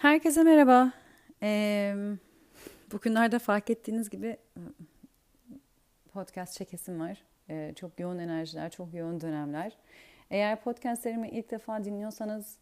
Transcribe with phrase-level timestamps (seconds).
[0.00, 0.92] Herkese merhaba.
[1.42, 1.94] Ee,
[2.92, 4.36] bugünlerde fark ettiğiniz gibi
[6.12, 7.22] podcast çekesim var.
[7.50, 9.76] Ee, çok yoğun enerjiler, çok yoğun dönemler.
[10.30, 12.58] Eğer podcastlerimi ilk defa dinliyorsanız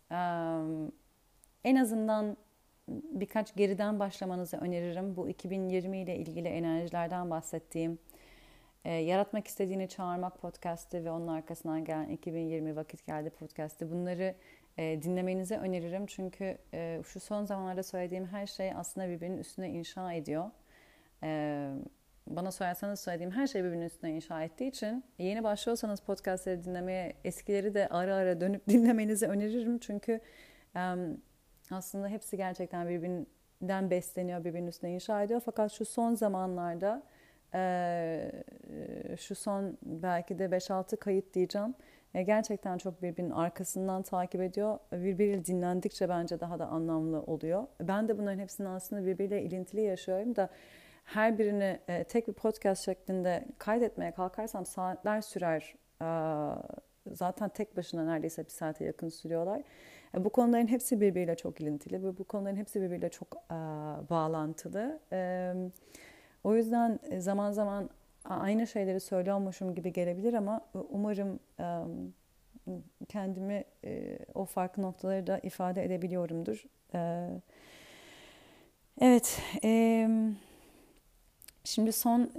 [1.64, 2.36] en azından
[2.88, 5.16] birkaç geriden başlamanızı öneririm.
[5.16, 7.98] Bu 2020 ile ilgili enerjilerden bahsettiğim
[8.84, 13.90] Yaratmak istediğini çağırmak podcastı ve onun arkasından gelen 2020 vakit geldi podcastı.
[13.90, 14.34] Bunları
[14.78, 16.06] e, dinlemenizi öneririm.
[16.06, 20.50] Çünkü e, şu son zamanlarda söylediğim her şey aslında birbirinin üstüne inşa ediyor.
[21.22, 21.70] E,
[22.26, 27.74] bana sorarsanız söylediğim her şey birbirinin üstüne inşa ettiği için yeni başlıyorsanız podcastleri dinlemeye eskileri
[27.74, 29.78] de ara ara dönüp dinlemenizi öneririm.
[29.78, 30.20] Çünkü
[30.76, 30.94] e,
[31.70, 35.42] aslında hepsi gerçekten birbirinden besleniyor, birbirinin üstüne inşa ediyor.
[35.44, 37.02] Fakat şu son zamanlarda
[37.54, 38.32] e,
[39.18, 41.74] şu son belki de 5-6 kayıt diyeceğim e,
[42.14, 44.78] gerçekten çok birbirinin arkasından takip ediyor.
[44.92, 47.66] Birbiriyle dinlendikçe bence daha da anlamlı oluyor.
[47.80, 50.48] Ben de bunların hepsini aslında birbiriyle ilintili yaşıyorum da
[51.04, 55.74] her birini e, tek bir podcast şeklinde kaydetmeye kalkarsam saatler sürer.
[56.02, 56.08] E,
[57.14, 59.62] zaten tek başına neredeyse bir saate yakın sürüyorlar.
[60.14, 63.54] E, bu konuların hepsi birbiriyle çok ilintili ve bu konuların hepsi birbiriyle çok e,
[64.10, 65.00] bağlantılı.
[65.12, 65.52] E,
[66.44, 67.90] o yüzden zaman zaman
[68.28, 71.40] aynı şeyleri söylüyormuşum gibi gelebilir ama umarım
[73.08, 73.64] kendimi
[74.34, 76.64] o farklı noktaları da ifade edebiliyorumdur.
[79.00, 79.42] Evet,
[81.64, 82.30] şimdi son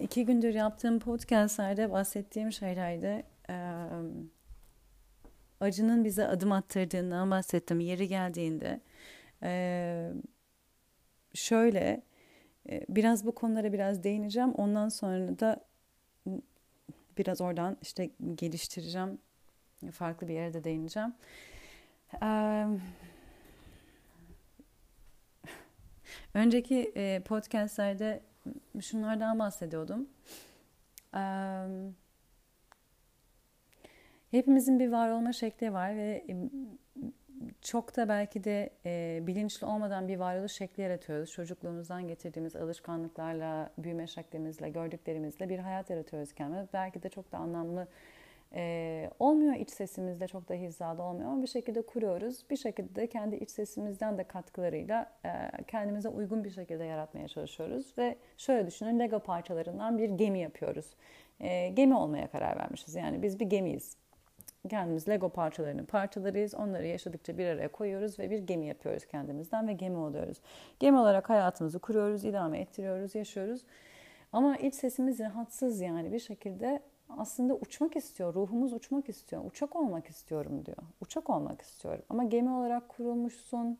[0.00, 3.22] iki gündür yaptığım podcastlerde bahsettiğim şeylerde
[5.60, 7.80] acının bize adım attırdığından bahsettim.
[7.80, 8.80] Yeri geldiğinde
[11.34, 12.02] şöyle
[12.68, 14.52] biraz bu konulara biraz değineceğim.
[14.52, 15.64] Ondan sonra da
[17.18, 19.18] biraz oradan işte geliştireceğim.
[19.92, 21.14] Farklı bir yere de değineceğim.
[26.34, 26.92] Önceki
[27.24, 28.22] podcastlerde
[28.80, 30.08] şunlardan bahsediyordum.
[34.30, 36.26] Hepimizin bir var olma şekli var ve
[37.62, 41.32] çok da belki de e, bilinçli olmadan bir varoluş şekli yaratıyoruz.
[41.32, 46.68] Çocukluğumuzdan getirdiğimiz alışkanlıklarla, büyüme şeklimizle, gördüklerimizle bir hayat yaratıyoruz kendimize.
[46.72, 47.88] Belki de çok da anlamlı
[48.54, 52.44] e, olmuyor iç sesimizde, çok da hizalı olmuyor ama bir şekilde kuruyoruz.
[52.50, 55.30] Bir şekilde de kendi iç sesimizden de katkılarıyla e,
[55.66, 57.94] kendimize uygun bir şekilde yaratmaya çalışıyoruz.
[57.98, 60.86] Ve şöyle düşünün, Lego parçalarından bir gemi yapıyoruz.
[61.40, 62.94] E, gemi olmaya karar vermişiz.
[62.94, 63.96] Yani biz bir gemiyiz
[64.68, 66.54] kendimiz Lego parçalarının parçalarıyız.
[66.54, 70.40] Onları yaşadıkça bir araya koyuyoruz ve bir gemi yapıyoruz kendimizden ve gemi oluyoruz.
[70.80, 73.62] Gemi olarak hayatımızı kuruyoruz, idame ettiriyoruz, yaşıyoruz.
[74.32, 78.34] Ama iç sesimiz rahatsız yani bir şekilde aslında uçmak istiyor.
[78.34, 79.42] Ruhumuz uçmak istiyor.
[79.44, 80.76] Uçak olmak istiyorum diyor.
[81.00, 82.04] Uçak olmak istiyorum.
[82.08, 83.78] Ama gemi olarak kurulmuşsun.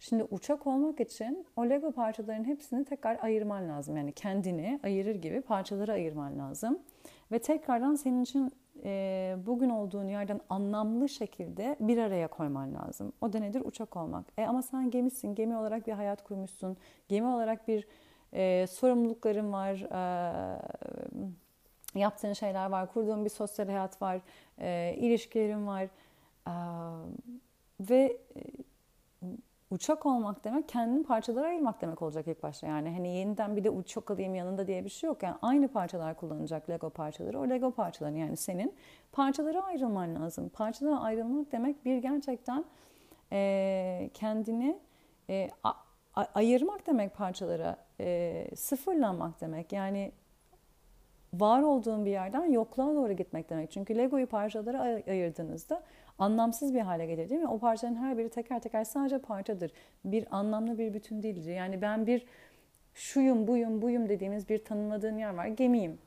[0.00, 3.96] Şimdi uçak olmak için o Lego parçalarının hepsini tekrar ayırman lazım.
[3.96, 6.78] Yani kendini ayırır gibi parçaları ayırman lazım.
[7.32, 8.52] Ve tekrardan senin için
[8.84, 13.12] e, bugün olduğun yerden anlamlı şekilde bir araya koyman lazım.
[13.20, 13.62] O da nedir?
[13.64, 14.26] Uçak olmak.
[14.38, 16.76] E ama sen gemisin, gemi olarak bir hayat kurmuşsun.
[17.08, 17.86] Gemi olarak bir
[18.32, 19.74] e, sorumlulukların var,
[21.94, 24.20] e, yaptığın şeyler var, kurduğun bir sosyal hayat var,
[24.58, 25.88] e, ilişkilerin var.
[26.48, 26.54] E,
[27.80, 28.18] ve
[29.70, 32.66] uçak olmak demek kendini parçalara ayırmak demek olacak ilk başta.
[32.66, 35.22] Yani hani yeniden bir de uçak alayım yanında diye bir şey yok.
[35.22, 37.40] Yani aynı parçalar kullanacak Lego parçaları.
[37.40, 38.74] O Lego parçaları yani senin
[39.12, 40.48] parçalara ayrılman lazım.
[40.48, 42.64] Parçalara ayrılmak demek bir gerçekten
[43.32, 44.78] e, kendini
[45.30, 45.72] e, a,
[46.14, 47.76] a, ayırmak demek parçalara.
[48.00, 49.72] E, sıfırlanmak demek.
[49.72, 50.12] Yani
[51.40, 53.70] var olduğun bir yerden yokluğa doğru gitmek demek.
[53.70, 55.82] Çünkü Lego'yu parçalara ayırdığınızda
[56.18, 57.48] anlamsız bir hale gelir değil mi?
[57.48, 59.72] O parçanın her biri teker teker sadece parçadır.
[60.04, 61.54] Bir anlamlı bir bütün değildir.
[61.54, 62.26] Yani ben bir
[62.94, 65.46] şuyum, buyum, buyum dediğimiz bir tanımladığın yer var.
[65.46, 65.98] Gemiyim.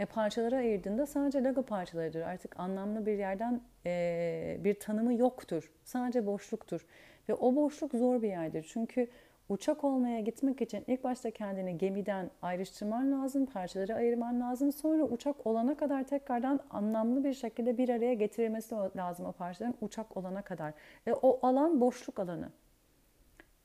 [0.00, 2.20] E parçalara ayırdığında sadece Lego parçalarıdır.
[2.20, 5.72] Artık anlamlı bir yerden e, bir tanımı yoktur.
[5.84, 6.86] Sadece boşluktur.
[7.28, 8.66] Ve o boşluk zor bir yerdir.
[8.72, 9.08] Çünkü
[9.50, 14.72] uçak olmaya gitmek için ilk başta kendini gemiden ayrıştırman lazım, parçaları ayırman lazım.
[14.72, 20.16] Sonra uçak olana kadar tekrardan anlamlı bir şekilde bir araya getirilmesi lazım o parçaların uçak
[20.16, 20.74] olana kadar.
[21.06, 22.48] E, o alan boşluk alanı.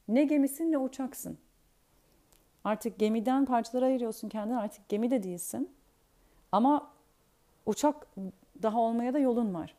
[0.07, 1.37] Ne gemisin ne uçaksın.
[2.63, 5.69] Artık gemiden parçaları ayırıyorsun kendini artık gemi de değilsin.
[6.51, 6.91] Ama
[7.65, 8.07] uçak
[8.63, 9.75] daha olmaya da yolun var.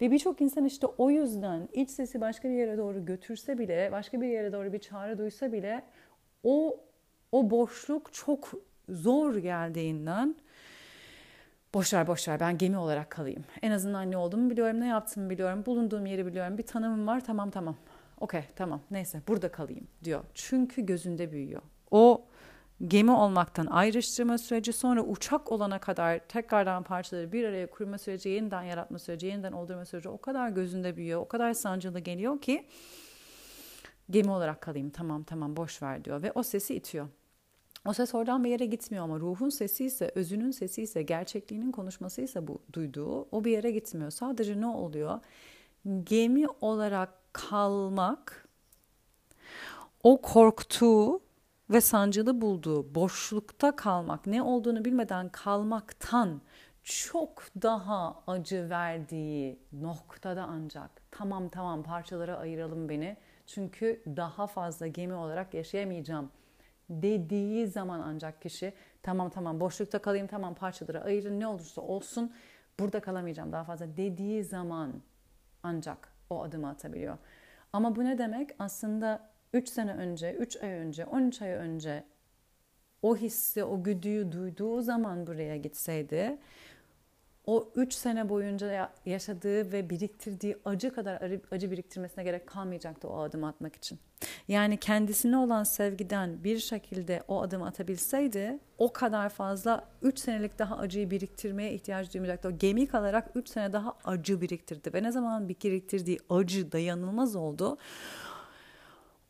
[0.00, 4.20] Ve birçok insan işte o yüzden iç sesi başka bir yere doğru götürse bile, başka
[4.20, 5.82] bir yere doğru bir çağrı duysa bile
[6.44, 6.80] o
[7.32, 8.52] o boşluk çok
[8.88, 10.36] zor geldiğinden
[11.74, 13.44] boşver boşver ben gemi olarak kalayım.
[13.62, 17.50] En azından ne olduğumu biliyorum, ne yaptığımı biliyorum, bulunduğum yeri biliyorum, bir tanımım var tamam
[17.50, 17.76] tamam.
[18.20, 20.24] okey tamam neyse burada kalayım diyor.
[20.34, 21.62] Çünkü gözünde büyüyor.
[22.82, 28.62] Gemi olmaktan ayrıştırma süreci sonra uçak olana kadar tekrardan parçaları bir araya kurma süreci, yeniden
[28.62, 32.66] yaratma süreci, yeniden oldurma süreci o kadar gözünde büyüyor, o kadar sancılı geliyor ki
[34.10, 37.08] gemi olarak kalayım tamam tamam boş ver diyor ve o sesi itiyor.
[37.86, 42.22] O ses oradan bir yere gitmiyor ama ruhun sesi ise, özünün sesi ise, gerçekliğinin konuşması
[42.22, 44.10] ise bu duyduğu o bir yere gitmiyor.
[44.10, 45.20] Sadece ne oluyor?
[46.04, 48.48] Gemi olarak kalmak
[50.02, 51.23] o korktuğu
[51.70, 56.40] ve sancılı bulduğu boşlukta kalmak, ne olduğunu bilmeden kalmaktan
[56.82, 63.16] çok daha acı verdiği noktada ancak tamam tamam parçalara ayıralım beni
[63.46, 66.30] çünkü daha fazla gemi olarak yaşayamayacağım
[66.90, 68.72] dediği zaman ancak kişi
[69.02, 72.32] tamam tamam boşlukta kalayım tamam parçalara ayırın ne olursa olsun
[72.80, 74.92] burada kalamayacağım daha fazla dediği zaman
[75.62, 77.18] ancak o adımı atabiliyor.
[77.72, 78.50] Ama bu ne demek?
[78.58, 82.04] Aslında 3 sene önce, 3 ay önce, 13 ay önce
[83.02, 86.38] o hissi, o güdüyü duyduğu zaman buraya gitseydi
[87.46, 93.48] o 3 sene boyunca yaşadığı ve biriktirdiği acı kadar acı biriktirmesine gerek kalmayacaktı o adımı
[93.48, 93.98] atmak için.
[94.48, 100.76] Yani kendisine olan sevgiden bir şekilde o adımı atabilseydi o kadar fazla 3 senelik daha
[100.76, 102.48] acıyı biriktirmeye ihtiyaç duymayacaktı.
[102.48, 107.78] O gemi kalarak 3 sene daha acı biriktirdi ve ne zaman biriktirdiği acı dayanılmaz oldu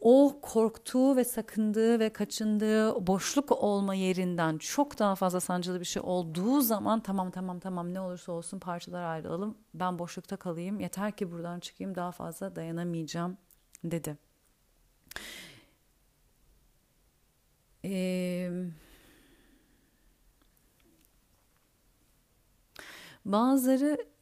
[0.04, 6.02] o korktuğu ve sakındığı ve kaçındığı boşluk olma yerinden çok daha fazla sancılı bir şey
[6.06, 11.32] olduğu zaman tamam tamam tamam ne olursa olsun parçalar ayrılalım ben boşlukta kalayım yeter ki
[11.32, 13.36] buradan çıkayım daha fazla dayanamayacağım
[13.84, 14.16] dedi.
[17.84, 18.50] Ee,
[23.24, 24.13] bazıları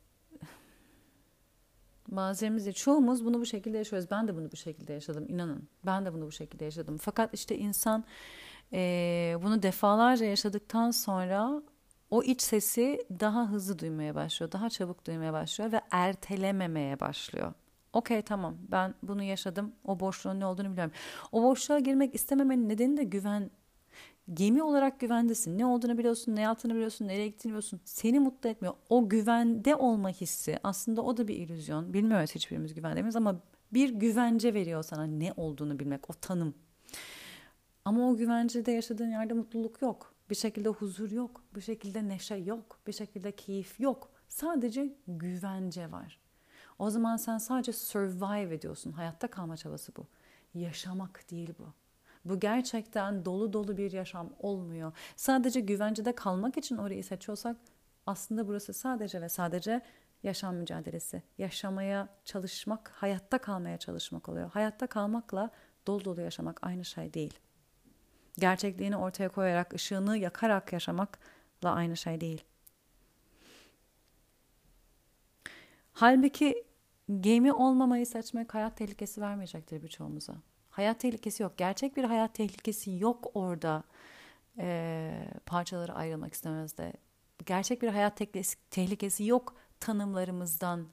[2.17, 4.11] Değil, çoğumuz bunu bu şekilde yaşıyoruz.
[4.11, 5.69] Ben de bunu bu şekilde yaşadım, inanın.
[5.87, 6.99] Ben de bunu bu şekilde yaşadım.
[6.99, 8.05] Fakat işte insan
[8.73, 11.62] e, bunu defalarca yaşadıktan sonra
[12.11, 17.53] o iç sesi daha hızlı duymaya başlıyor, daha çabuk duymaya başlıyor ve ertelememeye başlıyor.
[17.93, 20.93] Okey tamam ben bunu yaşadım, o boşluğun ne olduğunu biliyorum.
[21.32, 23.50] O boşluğa girmek istememenin nedeni de güven
[24.34, 25.58] gemi olarak güvendesin.
[25.58, 27.80] Ne olduğunu biliyorsun, ne yaptığını biliyorsun, nereye gittiğini biliyorsun.
[27.84, 28.74] Seni mutlu etmiyor.
[28.88, 31.92] O güvende olma hissi aslında o da bir illüzyon.
[31.92, 33.40] Bilmiyoruz hiçbirimiz güvendeyiz ama
[33.72, 36.54] bir güvence veriyor sana ne olduğunu bilmek, o tanım.
[37.84, 40.14] Ama o güvencede yaşadığın yerde mutluluk yok.
[40.30, 41.42] Bir şekilde huzur yok.
[41.54, 42.78] Bir şekilde neşe yok.
[42.86, 44.10] Bir şekilde keyif yok.
[44.28, 46.20] Sadece güvence var.
[46.78, 48.92] O zaman sen sadece survive ediyorsun.
[48.92, 50.06] Hayatta kalma çabası bu.
[50.54, 51.81] Yaşamak değil bu.
[52.24, 54.92] Bu gerçekten dolu dolu bir yaşam olmuyor.
[55.16, 57.56] Sadece güvencede kalmak için orayı seçiyorsak
[58.06, 59.80] aslında burası sadece ve sadece
[60.22, 61.22] yaşam mücadelesi.
[61.38, 64.50] Yaşamaya çalışmak, hayatta kalmaya çalışmak oluyor.
[64.50, 65.50] Hayatta kalmakla
[65.86, 67.38] dolu dolu yaşamak aynı şey değil.
[68.38, 72.44] Gerçekliğini ortaya koyarak, ışığını yakarak yaşamakla aynı şey değil.
[75.92, 76.64] Halbuki
[77.20, 80.34] gemi olmamayı seçmek hayat tehlikesi vermeyecektir birçoğumuza.
[80.72, 81.58] Hayat tehlikesi yok.
[81.58, 83.82] Gerçek bir hayat tehlikesi yok orada
[84.58, 86.92] e, parçaları ayrılmak istemezde.
[87.46, 88.20] Gerçek bir hayat
[88.70, 90.86] tehlikesi yok tanımlarımızdan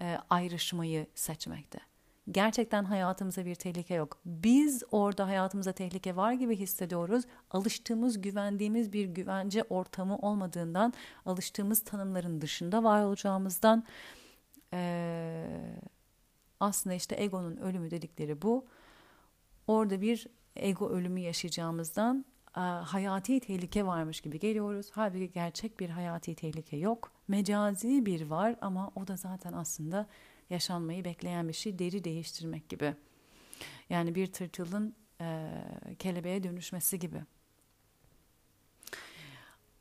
[0.00, 1.78] e, ayrışmayı seçmekte.
[2.30, 4.18] Gerçekten hayatımıza bir tehlike yok.
[4.24, 7.24] Biz orada hayatımıza tehlike var gibi hissediyoruz.
[7.50, 10.92] Alıştığımız, güvendiğimiz bir güvence ortamı olmadığından,
[11.26, 13.84] alıştığımız tanımların dışında var olacağımızdan
[14.72, 15.44] e,
[16.60, 18.66] aslında işte egonun ölümü dedikleri bu
[19.72, 20.26] orada bir
[20.56, 22.24] ego ölümü yaşayacağımızdan
[22.84, 24.90] hayati tehlike varmış gibi geliyoruz.
[24.92, 27.12] Halbuki gerçek bir hayati tehlike yok.
[27.28, 30.06] Mecazi bir var ama o da zaten aslında
[30.50, 32.94] yaşanmayı bekleyen bir şey deri değiştirmek gibi.
[33.90, 35.50] Yani bir tırtılın e,
[35.98, 37.22] kelebeğe dönüşmesi gibi.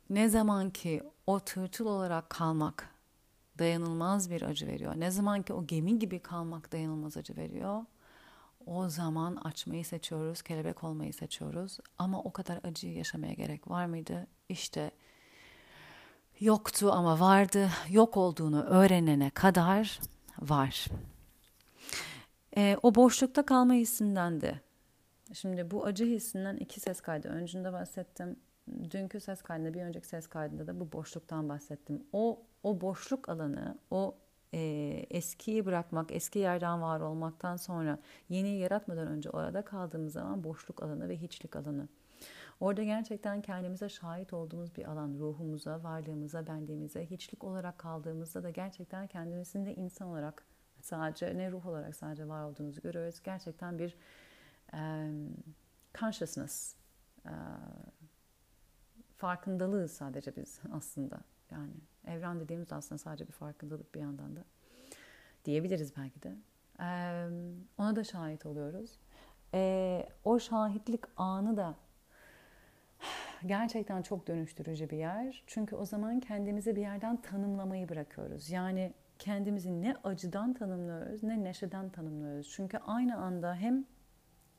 [0.10, 2.90] Ne zaman ki o tırtıl olarak kalmak
[3.60, 4.94] dayanılmaz bir acı veriyor.
[4.98, 7.86] Ne zaman ki o gemi gibi kalmak dayanılmaz acı veriyor
[8.72, 11.78] o zaman açmayı seçiyoruz, kelebek olmayı seçiyoruz.
[11.98, 14.28] Ama o kadar acıyı yaşamaya gerek var mıydı?
[14.50, 14.92] İşte
[16.40, 17.70] yoktu ama vardı.
[17.90, 20.00] Yok olduğunu öğrenene kadar
[20.40, 20.86] var.
[22.58, 24.60] E, o boşlukta kalma hissinden de.
[25.34, 28.36] Şimdi bu acı hissinden iki ses kaydı öncünde bahsettim.
[28.92, 32.04] Dünkü ses kaydında, bir önceki ses kaydında da bu boşluktan bahsettim.
[32.14, 34.16] O o boşluk alanı, o
[34.54, 34.60] e,
[35.10, 41.10] eskiyi bırakmak, eski yerden var olmaktan sonra yeniyi yaratmadan önce orada kaldığımız zaman boşluk alanı
[41.10, 41.88] ve hiçlik alanı.
[42.60, 49.08] Orada gerçekten kendimize şahit olduğumuz bir alan, ruhumuza, varlığımıza, benliğimize, hiçlik olarak kaldığımızda da gerçekten
[49.08, 50.46] kendimizin de insan olarak
[50.82, 53.22] sadece ne ruh olarak sadece var olduğunuzu görüyoruz.
[53.24, 53.96] Gerçekten bir
[54.74, 55.34] um,
[56.00, 56.76] consciousness
[57.26, 57.32] uh,
[59.18, 61.22] farkındalığı sadece biz aslında.
[61.52, 61.74] Yani
[62.08, 64.44] evren dediğimiz aslında sadece bir farkındalık bir yandan da
[65.46, 66.36] diyebiliriz belki de.
[66.80, 69.00] Um, ona da şahit oluyoruz.
[69.54, 71.76] E, o şahitlik anı da
[73.46, 75.44] gerçekten çok dönüştürücü bir yer.
[75.48, 78.50] Çünkü o zaman kendimizi bir yerden tanımlamayı bırakıyoruz.
[78.50, 82.50] Yani kendimizi ne acıdan tanımlıyoruz ne neşeden tanımlıyoruz.
[82.50, 83.86] Çünkü aynı anda hem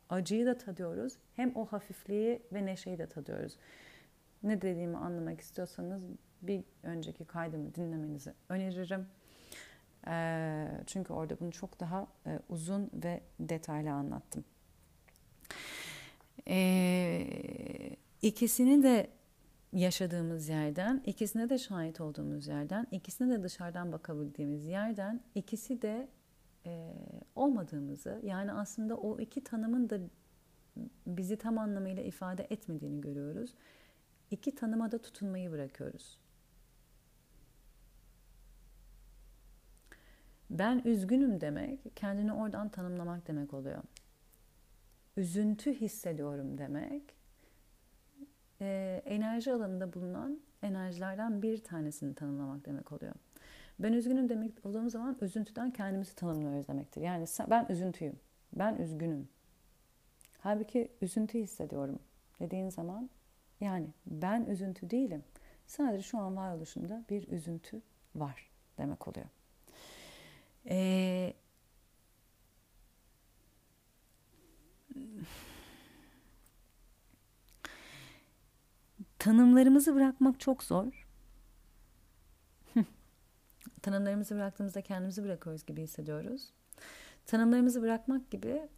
[0.08, 3.56] acıyı da tadıyoruz hem o hafifliği ve neşeyi de tadıyoruz.
[4.42, 6.02] Ne dediğimi anlamak istiyorsanız
[6.42, 9.06] bir önceki kaydımı dinlemenizi öneririm.
[10.86, 12.06] Çünkü orada bunu çok daha
[12.48, 14.44] uzun ve detaylı anlattım.
[16.48, 19.10] Ee, ikisini de
[19.72, 26.08] yaşadığımız yerden, ikisine de şahit olduğumuz yerden, ikisine de dışarıdan bakabildiğimiz yerden, ikisi de
[26.66, 26.94] e,
[27.36, 29.98] olmadığımızı, yani aslında o iki tanımın da
[31.06, 33.54] bizi tam anlamıyla ifade etmediğini görüyoruz.
[34.30, 36.18] İki tanıma da tutunmayı bırakıyoruz.
[40.58, 43.82] Ben üzgünüm demek, kendini oradan tanımlamak demek oluyor
[45.16, 47.02] üzüntü hissediyorum demek
[48.60, 53.14] e, enerji alanında bulunan enerjilerden bir tanesini tanımlamak demek oluyor.
[53.78, 57.00] Ben üzgünüm demek olduğum zaman üzüntüden kendimizi tanımlıyoruz demektir.
[57.00, 58.16] Yani ben üzüntüyüm,
[58.52, 59.28] ben üzgünüm.
[60.38, 61.98] Halbuki üzüntü hissediyorum
[62.40, 63.10] dediğin zaman
[63.60, 65.24] yani ben üzüntü değilim.
[65.66, 67.82] Sadece şu an varoluşumda bir üzüntü
[68.14, 69.26] var demek oluyor.
[70.68, 71.34] Ee,
[79.18, 81.06] tanımlarımızı bırakmak çok zor.
[83.82, 86.50] Tanımlarımızı bıraktığımızda kendimizi bırakıyoruz gibi hissediyoruz.
[87.26, 88.68] Tanımlarımızı bırakmak gibi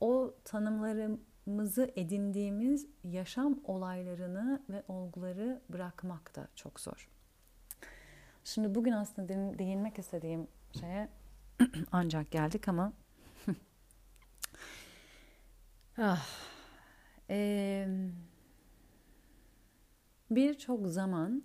[0.00, 7.08] o tanımlarımızı edindiğimiz yaşam olaylarını ve olguları bırakmak da çok zor.
[8.44, 10.48] Şimdi bugün aslında değinmek istediğim
[10.80, 11.08] şeye
[11.92, 12.92] ancak geldik ama.
[16.00, 16.26] Ah,
[17.30, 17.88] ee,
[20.30, 21.42] Birçok zaman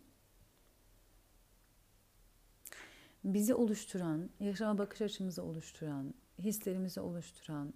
[3.23, 7.73] bizi oluşturan, yaşama bakış açımızı oluşturan, hislerimizi oluşturan,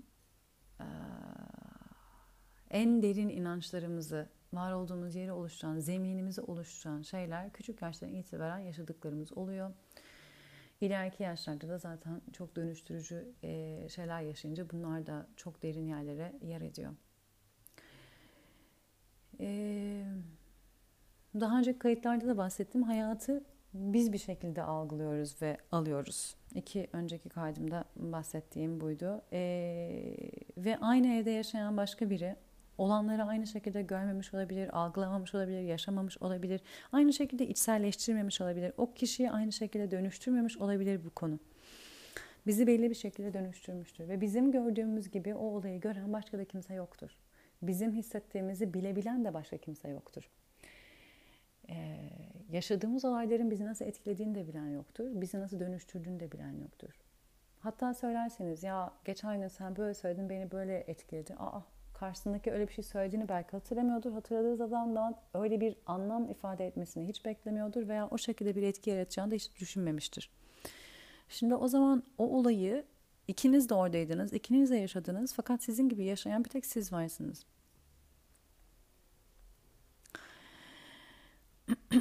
[2.70, 9.72] en derin inançlarımızı, var olduğumuz yeri oluşturan, zeminimizi oluşturan şeyler küçük yaştan itibaren yaşadıklarımız oluyor.
[10.82, 16.62] İleriki yaşlarda da zaten çok dönüştürücü e, şeyler yaşayınca bunlar da çok derin yerlere yer
[16.62, 16.92] ediyor.
[19.40, 20.04] E,
[21.40, 22.84] daha önce kayıtlarda da bahsettim.
[22.84, 23.44] Hayatı
[23.74, 26.36] biz bir şekilde algılıyoruz ve alıyoruz.
[26.56, 29.22] İki önceki kaydımda bahsettiğim buydu.
[29.34, 29.40] E,
[30.58, 32.36] ve aynı evde yaşayan başka biri
[32.78, 36.62] olanları aynı şekilde görmemiş olabilir, algılamamış olabilir, yaşamamış olabilir.
[36.92, 38.74] Aynı şekilde içselleştirmemiş olabilir.
[38.78, 41.40] O kişiyi aynı şekilde dönüştürmemiş olabilir bu konu.
[42.48, 46.74] Bizi belli bir şekilde dönüştürmüştür ve bizim gördüğümüz gibi o olayı gören başka da kimse
[46.74, 47.18] yoktur.
[47.62, 50.30] Bizim hissettiğimizi bilebilen de başka kimse yoktur.
[51.70, 51.98] Ee,
[52.52, 55.10] yaşadığımız olayların bizi nasıl etkilediğini de bilen yoktur.
[55.14, 56.90] Bizi nasıl dönüştürdüğünü de bilen yoktur.
[57.60, 61.36] Hatta söylerseniz ya geçen gün sen böyle söyledin beni böyle etkiledi.
[61.40, 61.62] Aa
[62.00, 64.12] karşısındaki öyle bir şey söylediğini belki hatırlamıyordur.
[64.12, 69.32] Hatırladığı zamandan öyle bir anlam ifade etmesini hiç beklemiyordur veya o şekilde bir etki yaratacağını
[69.32, 70.30] da hiç düşünmemiştir.
[71.30, 72.86] Şimdi o zaman o olayı
[73.27, 77.46] ikiniz de oradaydınız, ikiniz de yaşadınız fakat sizin gibi yaşayan bir tek siz varsınız.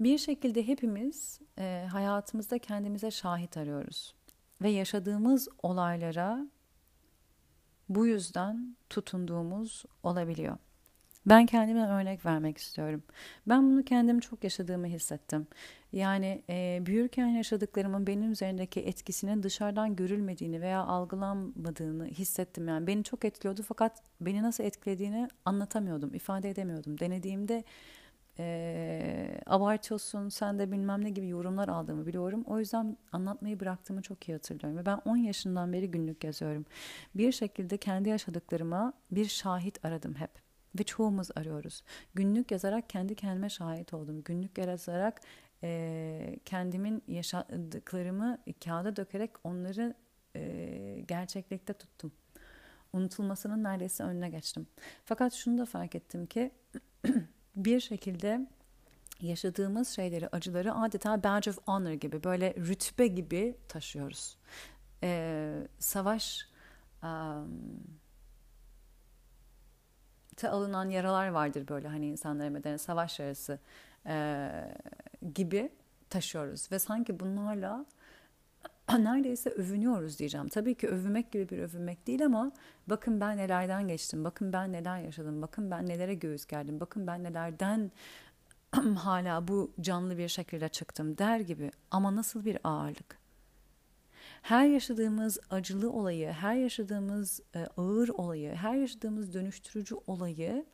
[0.00, 4.14] bir şekilde hepimiz e, hayatımızda kendimize şahit arıyoruz
[4.62, 6.46] ve yaşadığımız olaylara
[7.90, 10.56] bu yüzden tutunduğumuz olabiliyor.
[11.26, 13.02] Ben kendime örnek vermek istiyorum.
[13.46, 15.46] Ben bunu kendim çok yaşadığımı hissettim.
[15.92, 22.68] Yani e, büyürken yaşadıklarımın benim üzerindeki etkisinin dışarıdan görülmediğini veya algılanmadığını hissettim.
[22.68, 26.98] Yani beni çok etkiliyordu fakat beni nasıl etkilediğini anlatamıyordum, ifade edemiyordum.
[26.98, 27.64] Denediğimde
[28.40, 32.44] e, abartıyorsun sen de bilmem ne gibi yorumlar aldığımı biliyorum.
[32.46, 34.78] O yüzden anlatmayı bıraktığımı çok iyi hatırlıyorum.
[34.78, 36.64] Ve ben 10 yaşından beri günlük yazıyorum.
[37.14, 40.30] Bir şekilde kendi yaşadıklarıma bir şahit aradım hep.
[40.78, 41.82] Ve çoğumuz arıyoruz.
[42.14, 44.22] Günlük yazarak kendi kendime şahit oldum.
[44.22, 45.20] Günlük yazarak
[45.62, 49.94] e, kendimin yaşadıklarımı kağıda dökerek onları
[50.36, 52.12] e, gerçeklikte tuttum.
[52.92, 54.66] Unutulmasının neredeyse önüne geçtim.
[55.04, 56.50] Fakat şunu da fark ettim ki
[57.64, 58.46] bir şekilde
[59.20, 64.36] yaşadığımız şeyleri, acıları adeta badge of honor gibi, böyle rütbe gibi taşıyoruz.
[65.02, 66.48] Ee, savaş
[67.02, 67.50] um,
[70.36, 73.58] te alınan yaralar vardır böyle hani insanların bedeni savaş yarası
[74.06, 74.50] e,
[75.34, 75.72] gibi
[76.10, 77.86] taşıyoruz ve sanki bunlarla
[78.98, 80.48] neredeyse övünüyoruz diyeceğim.
[80.48, 82.52] Tabii ki övünmek gibi bir övünmek değil ama
[82.86, 87.24] bakın ben nelerden geçtim, bakın ben neler yaşadım, bakın ben nelere göğüs gerdim, bakın ben
[87.24, 87.90] nelerden
[88.96, 93.20] hala bu canlı bir şekilde çıktım der gibi ama nasıl bir ağırlık.
[94.42, 100.66] Her yaşadığımız acılı olayı, her yaşadığımız e, ağır olayı, her yaşadığımız dönüştürücü olayı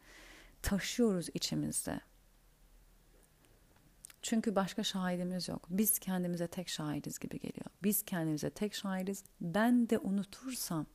[0.63, 2.01] taşıyoruz içimizde.
[4.27, 5.67] Çünkü başka şahidimiz yok.
[5.71, 7.67] Biz kendimize tek şahidiz gibi geliyor.
[7.83, 9.25] Biz kendimize tek şahidiz.
[9.41, 10.87] Ben de unutursam,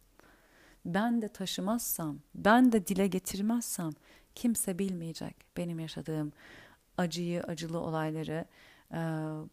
[0.85, 3.89] ben de taşımazsam, ben de dile getirmezsem
[4.35, 6.33] kimse bilmeyecek benim yaşadığım
[6.97, 8.45] acıyı, acılı olayları,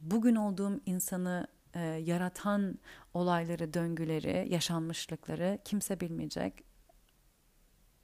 [0.00, 1.46] bugün olduğum insanı
[2.04, 2.78] yaratan
[3.14, 6.64] olayları, döngüleri, yaşanmışlıkları kimse bilmeyecek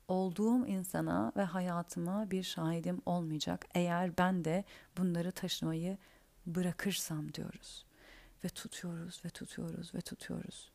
[0.09, 4.65] olduğum insana ve hayatıma bir şahidim olmayacak eğer ben de
[4.99, 5.99] bunları taşımayı
[6.47, 7.85] bırakırsam diyoruz.
[8.45, 10.75] Ve tutuyoruz ve tutuyoruz ve tutuyoruz.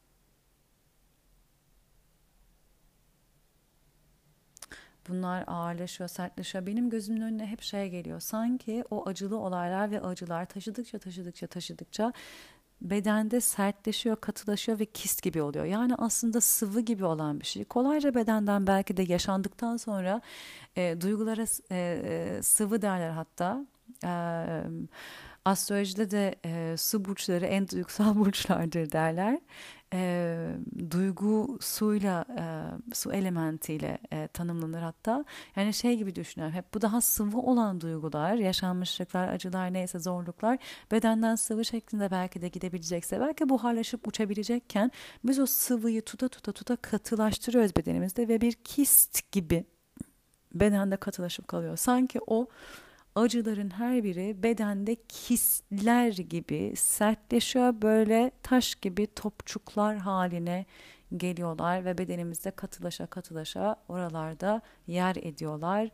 [5.10, 6.66] Bunlar ağırlaşıyor, sertleşiyor.
[6.66, 8.20] Benim gözümün önüne hep şey geliyor.
[8.20, 12.14] Sanki o acılı olaylar ve acılar taşıdıkça taşıdıkça taşıdıkça
[12.82, 15.66] bedende sertleşiyor, katılaşıyor ve kist gibi oluyor.
[15.66, 17.66] Yani aslında sıvı gibi olan bir şey.
[17.66, 20.22] Kolayca bedenden belki de yaşandıktan sonra
[20.76, 23.66] e, duygulara e, e, sıvı derler hatta.
[24.04, 24.12] E,
[25.46, 29.40] astrolojide de e, su burçları en duygusal burçlardır derler.
[29.94, 30.52] E,
[30.92, 32.44] duygu suyla e,
[32.94, 35.26] su elementiyle e, tanımlanır hatta.
[35.56, 40.58] Yani şey gibi düşünüyorum hep bu daha sıvı olan duygular yaşanmışlıklar acılar neyse zorluklar
[40.92, 44.92] bedenden sıvı şeklinde belki de gidebilecekse belki buharlaşıp uçabilecekken
[45.24, 49.66] biz o sıvıyı tuta tuta tuta katılaştırıyoruz bedenimizde ve bir kist gibi
[50.54, 51.78] bedende katılaşıp kalıyor.
[51.78, 52.48] Sanki o
[53.20, 60.66] acıların her biri bedende kisler gibi sertleşiyor böyle taş gibi topçuklar haline
[61.18, 65.90] geliyorlar ve bedenimizde katılaşa katılaşa oralarda yer ediyorlar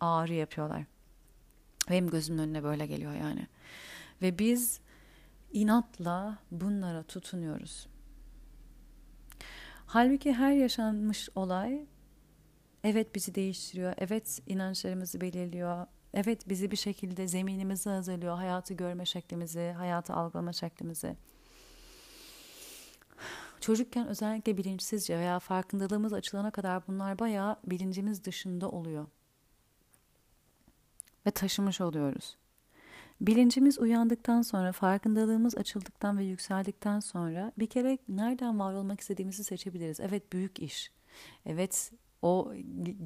[0.00, 0.84] ağrı yapıyorlar.
[1.90, 3.46] Benim gözümün önüne böyle geliyor yani.
[4.22, 4.80] Ve biz
[5.52, 7.86] inatla bunlara tutunuyoruz.
[9.86, 11.86] Halbuki her yaşanmış olay
[12.84, 18.36] evet bizi değiştiriyor, evet inançlarımızı belirliyor, Evet bizi bir şekilde zeminimizi hazırlıyor.
[18.36, 21.16] Hayatı görme şeklimizi, hayatı algılama şeklimizi.
[23.60, 29.06] Çocukken özellikle bilinçsizce veya farkındalığımız açılana kadar bunlar bayağı bilincimiz dışında oluyor.
[31.26, 32.36] Ve taşımış oluyoruz.
[33.20, 40.00] Bilincimiz uyandıktan sonra, farkındalığımız açıldıktan ve yükseldikten sonra bir kere nereden var olmak istediğimizi seçebiliriz.
[40.00, 40.92] Evet büyük iş.
[41.46, 41.92] Evet
[42.22, 42.52] o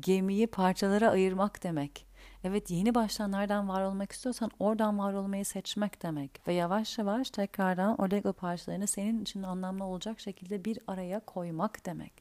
[0.01, 2.07] gemiyi parçalara ayırmak demek.
[2.45, 6.49] Evet yeni baştan nereden var olmak istiyorsan oradan var olmayı seçmek demek.
[6.49, 11.87] Ve yavaş yavaş tekrardan o Lego parçalarını senin için anlamlı olacak şekilde bir araya koymak
[11.87, 12.13] demek.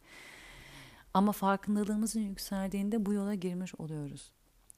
[1.13, 4.31] Ama farkındalığımızın yükseldiğinde bu yola girmiş oluyoruz.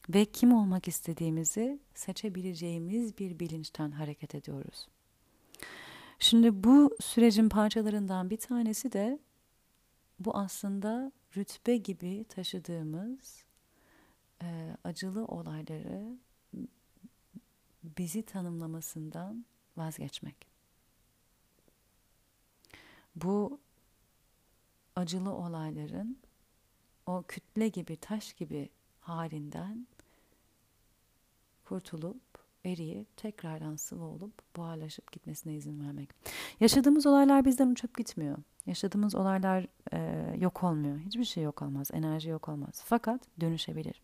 [0.10, 4.88] Ve kim olmak istediğimizi seçebileceğimiz bir bilinçten hareket ediyoruz.
[6.20, 9.20] Şimdi bu sürecin parçalarından bir tanesi de
[10.20, 13.43] bu aslında rütbe gibi taşıdığımız
[14.44, 16.18] e, acılı olayları
[17.84, 19.46] bizi tanımlamasından
[19.78, 20.48] vazgeçmek.
[23.16, 23.60] Bu
[24.96, 26.18] acılı olayların
[27.06, 29.88] o kütle gibi, taş gibi halinden
[31.66, 32.22] kurtulup
[32.66, 36.10] eriyip tekrardan sıvı olup buharlaşıp gitmesine izin vermek.
[36.60, 38.38] Yaşadığımız olaylar bizden uçup gitmiyor.
[38.66, 41.00] Yaşadığımız olaylar e, yok olmuyor.
[41.00, 41.90] Hiçbir şey yok olmaz.
[41.94, 42.82] Enerji yok olmaz.
[42.86, 44.02] Fakat dönüşebilir.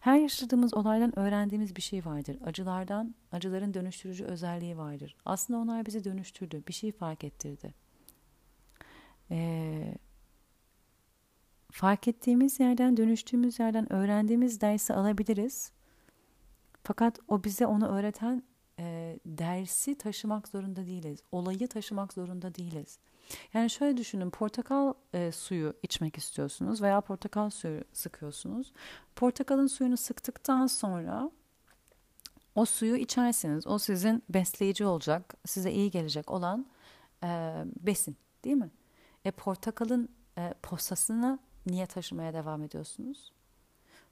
[0.00, 2.38] Her yaşadığımız olaydan öğrendiğimiz bir şey vardır.
[2.44, 5.16] Acılardan, acıların dönüştürücü özelliği vardır.
[5.24, 6.62] Aslında onlar bizi dönüştürdü.
[6.68, 7.74] Bir şey fark ettirdi.
[9.30, 9.94] E,
[11.70, 15.72] fark ettiğimiz yerden, dönüştüğümüz yerden öğrendiğimiz dersi alabiliriz.
[16.82, 18.42] Fakat o bize onu öğreten
[18.78, 21.22] e, dersi taşımak zorunda değiliz.
[21.32, 22.98] Olayı taşımak zorunda değiliz.
[23.54, 28.72] Yani şöyle düşünün portakal e, suyu içmek istiyorsunuz veya portakal suyu sıkıyorsunuz.
[29.16, 31.30] Portakalın suyunu sıktıktan sonra
[32.54, 33.66] o suyu içersiniz.
[33.66, 36.66] O sizin besleyici olacak, size iyi gelecek olan
[37.24, 38.70] e, besin değil mi?
[39.24, 40.08] E portakalın
[40.38, 43.32] e, posasını niye taşımaya devam ediyorsunuz?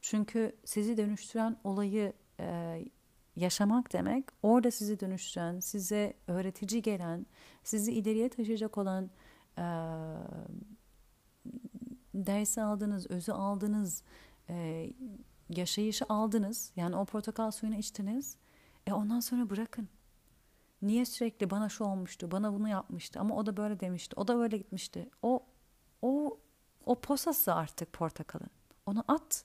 [0.00, 2.84] Çünkü sizi dönüştüren olayı e,
[3.36, 7.26] yaşamak demek orada sizi dönüştüren, size öğretici gelen,
[7.64, 9.10] sizi ileriye taşıyacak olan
[9.58, 9.64] e,
[12.14, 14.02] dersi aldınız, özü aldınız,
[14.48, 14.86] e,
[15.48, 16.72] yaşayışı aldınız.
[16.76, 18.36] Yani o portakal suyunu içtiniz.
[18.86, 19.88] E ondan sonra bırakın.
[20.82, 24.36] Niye sürekli bana şu olmuştu, bana bunu yapmıştı ama o da böyle demişti, o da
[24.36, 25.10] böyle gitmişti.
[25.22, 25.42] O
[26.02, 26.38] o
[26.86, 28.50] o posası artık portakalın.
[28.86, 29.44] Onu at.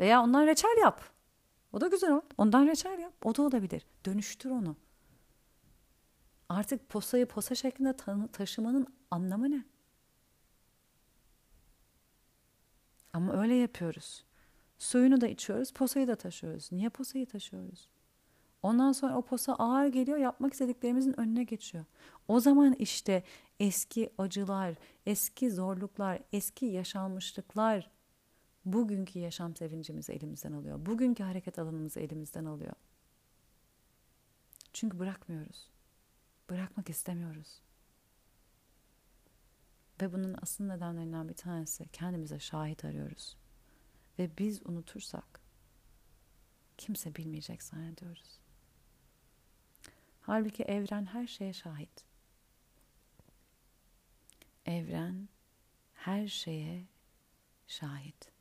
[0.00, 1.15] Veya ondan reçel yap.
[1.76, 2.22] O da güzel o.
[2.38, 3.12] Ondan reçel yap.
[3.24, 3.86] O da olabilir.
[4.06, 4.76] Dönüştür onu.
[6.48, 9.64] Artık posayı posa şeklinde ta- taşımanın anlamı ne?
[13.12, 14.24] Ama öyle yapıyoruz.
[14.78, 16.72] Suyunu da içiyoruz, posayı da taşıyoruz.
[16.72, 17.88] Niye posayı taşıyoruz?
[18.62, 21.84] Ondan sonra o posa ağır geliyor, yapmak istediklerimizin önüne geçiyor.
[22.28, 23.22] O zaman işte
[23.60, 24.74] eski acılar,
[25.06, 27.90] eski zorluklar, eski yaşanmışlıklar
[28.66, 30.86] bugünkü yaşam sevincimizi elimizden alıyor.
[30.86, 32.72] Bugünkü hareket alanımızı elimizden alıyor.
[34.72, 35.68] Çünkü bırakmıyoruz.
[36.50, 37.60] Bırakmak istemiyoruz.
[40.02, 43.36] Ve bunun asıl nedenlerinden bir tanesi kendimize şahit arıyoruz.
[44.18, 45.40] Ve biz unutursak
[46.78, 48.38] kimse bilmeyecek zannediyoruz.
[50.22, 52.04] Halbuki evren her şeye şahit.
[54.66, 55.28] Evren
[55.94, 56.86] her şeye
[57.66, 58.35] şahit.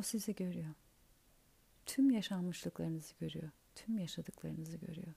[0.00, 0.74] O sizi görüyor.
[1.86, 3.50] Tüm yaşanmışlıklarınızı görüyor.
[3.74, 5.14] Tüm yaşadıklarınızı görüyor.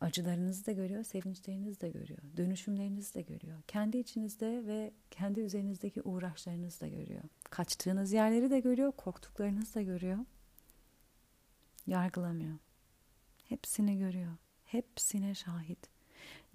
[0.00, 2.18] Acılarınızı da görüyor, sevinçlerinizi de görüyor.
[2.36, 3.62] Dönüşümlerinizi de görüyor.
[3.68, 7.22] Kendi içinizde ve kendi üzerinizdeki uğraşlarınızı da görüyor.
[7.50, 10.18] Kaçtığınız yerleri de görüyor, korktuklarınızı da görüyor.
[11.86, 12.58] Yargılamıyor.
[13.48, 14.32] Hepsini görüyor.
[14.64, 15.88] Hepsine şahit.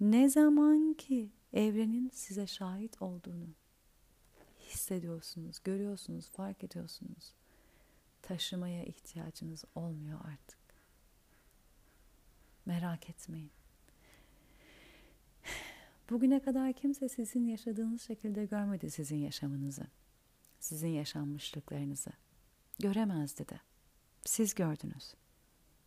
[0.00, 3.59] Ne zaman ki evrenin size şahit olduğunu
[4.70, 7.32] hissediyorsunuz, görüyorsunuz, fark ediyorsunuz.
[8.22, 10.58] Taşımaya ihtiyacınız olmuyor artık.
[12.66, 13.50] Merak etmeyin.
[16.10, 19.86] Bugüne kadar kimse sizin yaşadığınız şekilde görmedi sizin yaşamınızı.
[20.60, 22.10] Sizin yaşanmışlıklarınızı.
[22.78, 23.60] Göremezdi de.
[24.24, 25.14] Siz gördünüz.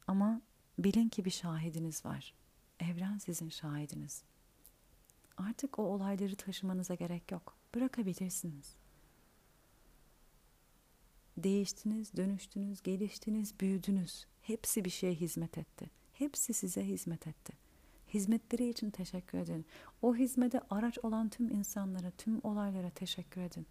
[0.08, 0.41] Ama
[0.80, 2.34] bilin ki bir şahidiniz var.
[2.80, 4.24] Evren sizin şahidiniz.
[5.38, 7.58] Artık o olayları taşımanıza gerek yok.
[7.76, 8.76] Bırakabilirsiniz.
[11.38, 14.26] Değiştiniz, dönüştünüz, geliştiniz, büyüdünüz.
[14.42, 15.90] Hepsi bir şeye hizmet etti.
[16.14, 17.54] Hepsi size hizmet etti.
[18.14, 19.66] Hizmetleri için teşekkür edin.
[20.02, 23.66] O hizmete araç olan tüm insanlara, tüm olaylara teşekkür edin.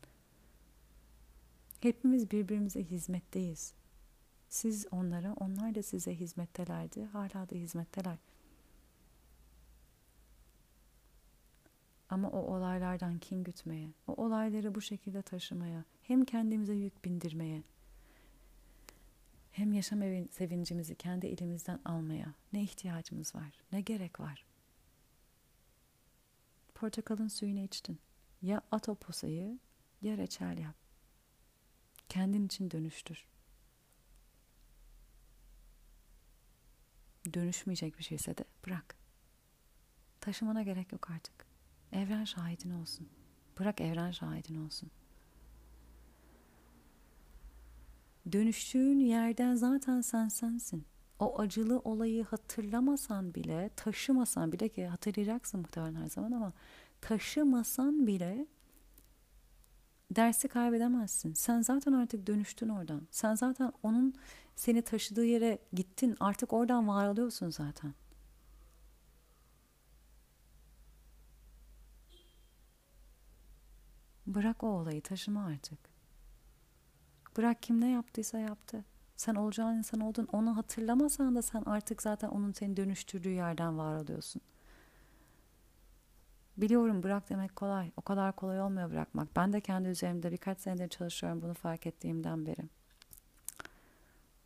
[1.81, 3.73] Hepimiz birbirimize hizmetteyiz.
[4.49, 7.05] Siz onlara, onlar da size hizmettelerdi.
[7.05, 8.19] Hala da hizmetteler.
[12.13, 17.63] Ama o olaylardan kin gütmeye, o olayları bu şekilde taşımaya, hem kendimize yük bindirmeye,
[19.53, 24.45] hem yaşam sevincimizi kendi elimizden almaya ne ihtiyacımız var, ne gerek var?
[26.75, 27.99] Portakalın suyunu içtin.
[28.43, 29.59] Ya at o posayı
[30.03, 30.77] ya reçel yap.
[32.09, 33.27] Kendin için dönüştür.
[37.35, 38.97] Dönüşmeyecek bir şeyse de bırak.
[40.21, 41.52] Taşımana gerek yok artık.
[41.93, 43.09] Evren şahidin olsun.
[43.59, 44.91] Bırak evren şahidin olsun.
[48.33, 50.85] Dönüştüğün yerden zaten sen sensin.
[51.19, 56.53] O acılı olayı hatırlamasan bile, taşımasan bile ki hatırlayacaksın muhtemelen her zaman ama
[57.01, 58.47] taşımasan bile
[60.11, 61.35] dersi kaybedemezsin.
[61.35, 63.03] Sen zaten artık dönüştün oradan.
[63.11, 64.15] Sen zaten onun
[64.57, 66.17] seni taşıdığı yere gittin.
[66.21, 67.95] Artık oradan var oluyorsun zaten.
[74.35, 75.79] Bırak o olayı taşıma artık.
[77.37, 78.85] Bırak kim ne yaptıysa yaptı.
[79.17, 80.29] Sen olacağın insan oldun.
[80.33, 84.43] Onu hatırlamasan da sen artık zaten onun seni dönüştürdüğü yerden var oluyorsun.
[86.57, 87.91] Biliyorum bırak demek kolay.
[87.97, 89.37] O kadar kolay olmuyor bırakmak.
[89.37, 92.69] Ben de kendi üzerimde birkaç senedir çalışıyorum bunu fark ettiğimden beri.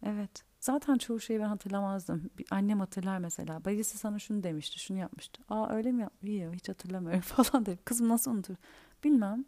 [0.03, 0.45] Evet.
[0.61, 2.31] Zaten çoğu şeyi ben hatırlamazdım.
[2.39, 3.65] Bir annem hatırlar mesela.
[3.65, 5.43] Bacısı sana şunu demişti, şunu yapmıştı.
[5.49, 6.31] Aa öyle mi yapmış?
[6.31, 7.79] İyi hiç hatırlamıyorum falan dedim.
[7.85, 8.55] Kızım nasıl unutur?
[9.05, 9.45] Bilmem.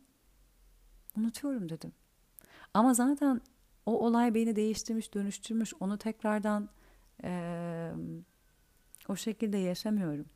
[1.18, 1.92] Unutuyorum dedim.
[2.74, 3.40] Ama zaten
[3.87, 5.74] o olay beni değiştirmiş, dönüştürmüş.
[5.81, 6.68] Onu tekrardan
[7.24, 7.92] e,
[9.09, 10.26] o şekilde yaşamıyorum.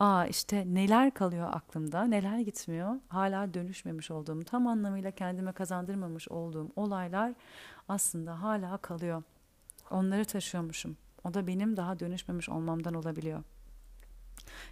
[0.00, 3.00] Aa işte neler kalıyor aklımda, neler gitmiyor.
[3.08, 7.34] Hala dönüşmemiş olduğum, tam anlamıyla kendime kazandırmamış olduğum olaylar
[7.88, 9.22] aslında hala kalıyor.
[9.90, 10.96] Onları taşıyormuşum.
[11.24, 13.42] O da benim daha dönüşmemiş olmamdan olabiliyor.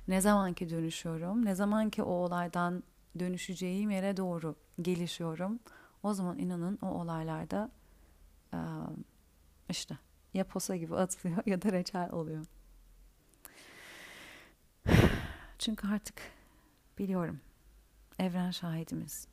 [0.09, 2.83] Ne zaman ki dönüşüyorum, ne zaman ki o olaydan
[3.19, 5.61] dönüşeceğim yere doğru gelişiyorum.
[6.03, 7.71] O zaman inanın o olaylarda
[9.69, 9.99] işte
[10.35, 12.47] ya posa gibi atılıyor ya da reçel oluyor.
[15.59, 16.23] Çünkü artık
[16.99, 17.41] biliyorum.
[18.19, 19.29] Evren şahidimiz.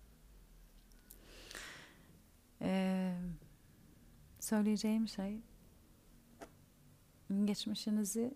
[2.62, 3.16] Ee,
[4.40, 5.42] söyleyeceğim şey
[7.46, 8.34] geçmişinizi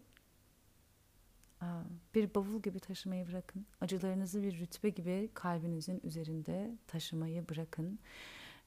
[2.16, 3.66] bir bavul gibi taşımayı bırakın.
[3.82, 8.00] Acılarınızı bir rütbe gibi kalbinizin üzerinde taşımayı bırakın.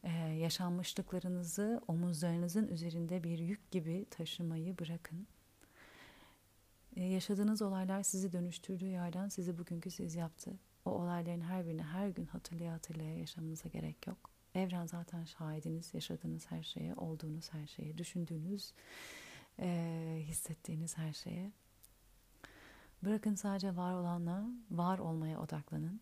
[0.03, 5.27] Ee, yaşanmışlıklarınızı omuzlarınızın üzerinde bir yük gibi taşımayı bırakın.
[6.97, 10.59] Ee, yaşadığınız olaylar sizi dönüştürdüğü yerden sizi bugünkü siz yaptı.
[10.85, 14.31] O olayların her birini her gün hatırlaya hatırlaya yaşamanıza gerek yok.
[14.55, 18.73] Evren zaten şahidiniz, yaşadığınız her şeye, olduğunuz her şeye, düşündüğünüz,
[19.59, 21.53] e, hissettiğiniz her şeye.
[23.03, 26.01] Bırakın sadece var olanla, var olmaya odaklanın.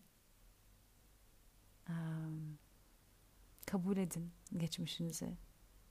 [3.65, 5.37] Kabul edin geçmişinizi.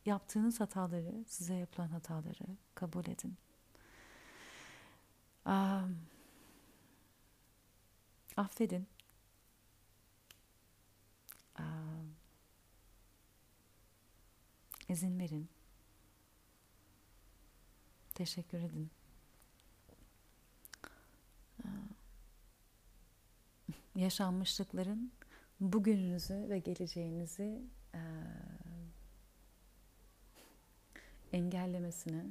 [0.06, 3.36] Yaptığınız hataları, size yapılan hataları kabul edin.
[8.36, 8.86] Affedin.
[11.58, 11.62] Ee,
[14.88, 15.48] izin verin.
[18.14, 18.90] Teşekkür edin.
[23.96, 25.12] Yaşanmışlıkların
[25.60, 27.62] bugününüzü ve geleceğinizi
[27.94, 28.00] e,
[31.32, 32.24] engellemesine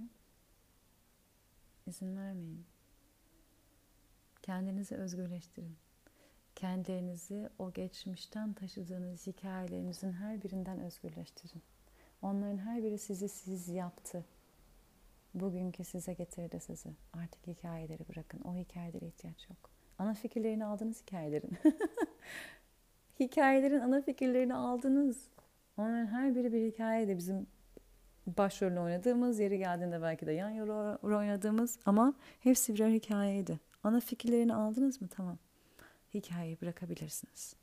[1.87, 2.65] izin vermeyin.
[4.41, 5.75] Kendinizi özgürleştirin.
[6.55, 11.61] Kendilerinizi o geçmişten taşıdığınız hikayelerinizin her birinden özgürleştirin.
[12.21, 14.25] Onların her biri sizi siz yaptı.
[15.33, 16.89] Bugünkü size getirdi sizi.
[17.13, 18.41] Artık hikayeleri bırakın.
[18.41, 19.74] O hikayelere ihtiyaç yok.
[19.99, 21.57] Ana fikirlerini aldınız hikayelerin.
[23.19, 25.27] hikayelerin ana fikirlerini aldınız.
[25.77, 27.47] Onların her biri bir hikayeydi bizim
[28.27, 33.59] başrolünü oynadığımız, yeri geldiğinde belki de yan rol oynadığımız ama hepsi birer hikayeydi.
[33.83, 35.07] Ana fikirlerini aldınız mı?
[35.07, 35.37] Tamam.
[36.13, 37.55] Hikayeyi bırakabilirsiniz.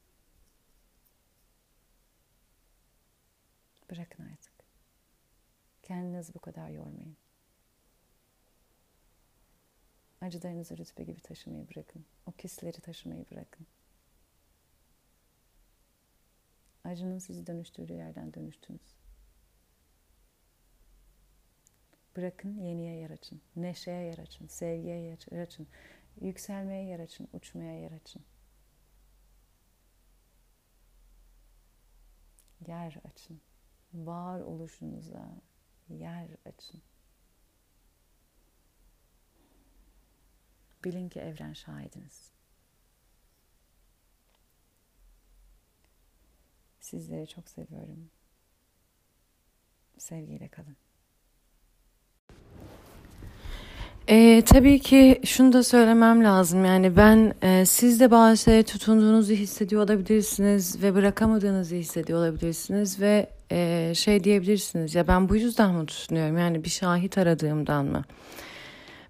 [3.90, 4.52] Bırakın artık.
[5.82, 7.16] Kendinizi bu kadar yormayın.
[10.20, 12.04] Acılarınızı rütbe gibi taşımayı bırakın.
[12.26, 13.66] O kisleri taşımayı bırakın.
[16.84, 18.96] Acının sizi dönüştürdüğü yerden dönüştünüz.
[22.16, 23.40] Bırakın yeniye yer açın.
[23.56, 24.46] Neşeye yer açın.
[24.46, 25.66] Sevgiye yer açın.
[26.20, 27.28] Yükselmeye yer açın.
[27.32, 28.22] Uçmaya yer açın.
[32.66, 33.40] Yer açın.
[33.94, 35.34] Var oluşunuza
[35.88, 36.82] yer açın.
[40.84, 42.30] Bilin ki evren şahidiniz.
[46.80, 48.10] Sizleri çok seviyorum.
[49.98, 50.76] Sevgiyle kalın.
[54.08, 59.32] E, tabii ki şunu da söylemem lazım yani ben e, siz de bazı şeye tutunduğunuzu
[59.32, 65.86] hissediyor olabilirsiniz ve bırakamadığınızı hissediyor olabilirsiniz ve e, şey diyebilirsiniz ya ben bu yüzden mi
[65.86, 68.04] tutunuyorum yani bir şahit aradığımdan mı?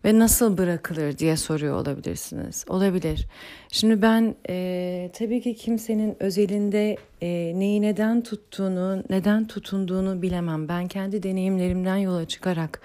[0.05, 2.65] Ve nasıl bırakılır diye soruyor olabilirsiniz.
[2.69, 3.27] Olabilir.
[3.69, 10.69] Şimdi ben e, tabii ki kimsenin özelinde e, neyi neden tuttuğunu, neden tutunduğunu bilemem.
[10.69, 12.81] Ben kendi deneyimlerimden yola çıkarak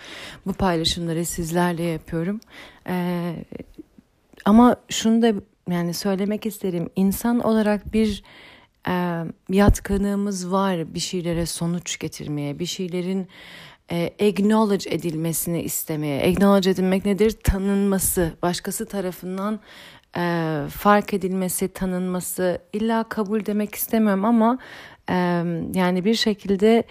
[0.46, 2.40] bu paylaşımları sizlerle yapıyorum.
[2.90, 3.36] E,
[4.46, 5.34] ama şunu da
[5.70, 6.90] yani söylemek isterim.
[6.96, 8.24] İnsan olarak bir
[8.88, 13.28] e, yatkınlığımız var bir şeylere sonuç getirmeye, bir şeylerin
[13.92, 16.30] e, acknowledge edilmesini istemeye.
[16.30, 17.32] Acknowledge edilmek nedir?
[17.44, 19.60] Tanınması, başkası tarafından
[20.18, 22.60] e, fark edilmesi, tanınması.
[22.74, 24.58] İlla kabul demek istemiyorum ama
[25.10, 25.16] e,
[25.74, 26.84] yani bir şekilde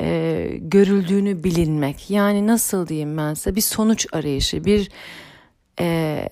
[0.00, 2.10] e, görüldüğünü bilinmek.
[2.10, 3.56] Yani nasıl diyeyim ben size?
[3.56, 4.90] Bir sonuç arayışı, bir
[5.80, 6.28] e,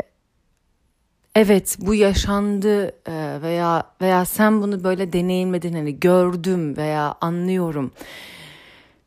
[1.34, 7.92] evet bu yaşandı e, veya veya sen bunu böyle deneyimledin hani gördüm veya anlıyorum.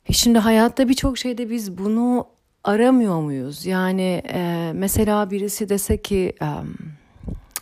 [0.09, 2.27] E şimdi hayatta birçok şeyde biz bunu
[2.63, 3.65] aramıyor muyuz?
[3.65, 6.47] Yani e, mesela birisi dese ki e,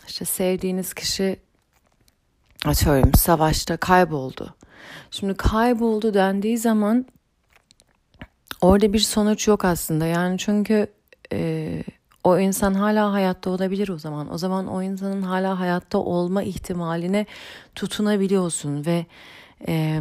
[0.08, 1.36] işte sevdiğiniz kişi
[2.66, 4.54] atıyorum savaşta kayboldu.
[5.10, 7.06] Şimdi kayboldu dendiği zaman
[8.60, 10.06] orada bir sonuç yok aslında.
[10.06, 10.86] Yani çünkü
[11.32, 11.82] e,
[12.24, 14.32] o insan hala hayatta olabilir o zaman.
[14.32, 17.26] O zaman o insanın hala hayatta olma ihtimaline
[17.74, 19.06] tutunabiliyorsun ve
[19.68, 20.00] e,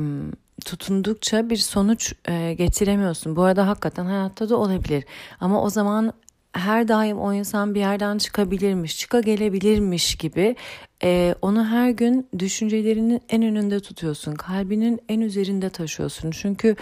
[0.66, 3.36] tutundukça bir sonuç e, getiremiyorsun.
[3.36, 5.04] Bu arada hakikaten hayatta da olabilir.
[5.40, 6.14] Ama o zaman
[6.54, 10.56] her daim o insan bir yerden çıkabilirmiş, çıka gelebilirmiş gibi
[11.04, 14.36] e, onu her gün düşüncelerinin en önünde tutuyorsun.
[14.36, 16.32] Kalbinin en üzerinde taşıyorsun.
[16.32, 16.76] Çünkü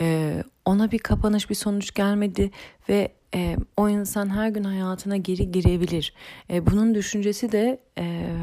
[0.00, 2.50] e, ona bir kapanış bir sonuç gelmedi
[2.88, 6.14] ve e, o insan her gün hayatına geri girebilir.
[6.50, 8.36] E, bunun düşüncesi de e,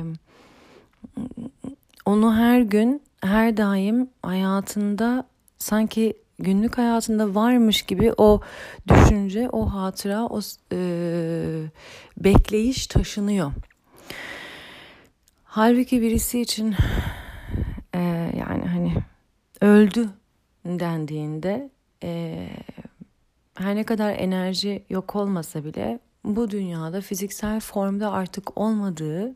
[2.06, 8.42] onu her gün her daim hayatında sanki günlük hayatında varmış gibi o
[8.88, 10.40] düşünce, o hatıra, o
[10.72, 10.80] e,
[12.18, 13.52] bekleyiş taşınıyor.
[15.44, 16.76] Halbuki birisi için
[17.94, 18.00] e,
[18.40, 18.94] yani hani
[19.62, 20.10] öldü
[20.66, 21.70] dendiğinde
[22.04, 22.48] e,
[23.56, 29.36] her ne kadar enerji yok olmasa bile bu dünyada fiziksel formda artık olmadığını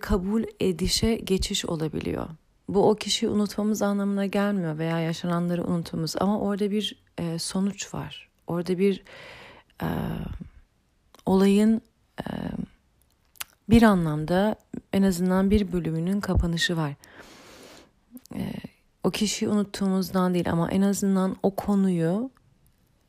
[0.00, 2.28] kabul edişe geçiş olabiliyor.
[2.68, 8.28] Bu o kişiyi unutmamız anlamına gelmiyor veya yaşananları unutmamız ama orada bir e, sonuç var.
[8.46, 9.02] Orada bir
[9.82, 9.88] e,
[11.26, 11.80] olayın
[12.20, 12.26] e,
[13.70, 14.56] bir anlamda
[14.92, 16.94] en azından bir bölümünün kapanışı var.
[18.34, 18.52] E,
[19.04, 22.30] o kişiyi unuttuğumuzdan değil ama en azından o konuyu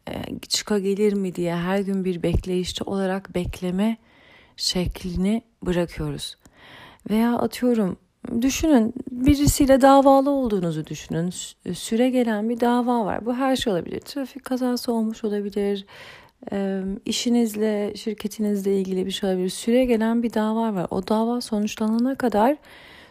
[0.09, 3.97] e, çıka gelir mi diye her gün bir bekleyişte olarak bekleme
[4.57, 6.37] şeklini bırakıyoruz.
[7.09, 7.97] Veya atıyorum
[8.41, 11.29] düşünün birisiyle davalı olduğunuzu düşünün.
[11.73, 13.25] Süre gelen bir dava var.
[13.25, 13.99] Bu her şey olabilir.
[13.99, 15.85] Trafik kazası olmuş olabilir.
[16.51, 19.49] E, işinizle, şirketinizle ilgili bir şey olabilir.
[19.49, 20.88] Süre gelen bir dava var.
[20.91, 22.57] O dava sonuçlanana kadar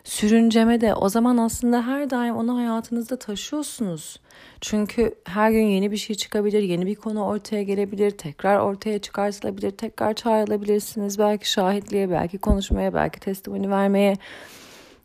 [0.05, 4.20] sürünceme de o zaman aslında her daim onu hayatınızda taşıyorsunuz.
[4.61, 9.70] Çünkü her gün yeni bir şey çıkabilir, yeni bir konu ortaya gelebilir, tekrar ortaya çıkartılabilir,
[9.70, 11.18] tekrar çağrılabilirsiniz.
[11.18, 14.16] Belki şahitliğe, belki konuşmaya, belki testimoni vermeye.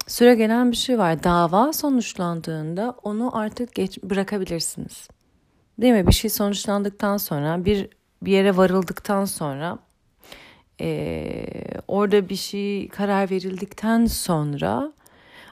[0.10, 1.24] Süre gelen bir şey var.
[1.24, 5.08] Dava sonuçlandığında onu artık geç, bırakabilirsiniz.
[5.82, 6.08] Değil mi?
[6.08, 7.90] Bir şey sonuçlandıktan sonra, bir
[8.22, 9.80] bir yere varıldıktan sonra
[10.82, 11.46] e,
[11.88, 14.94] orada bir şey karar verildikten sonra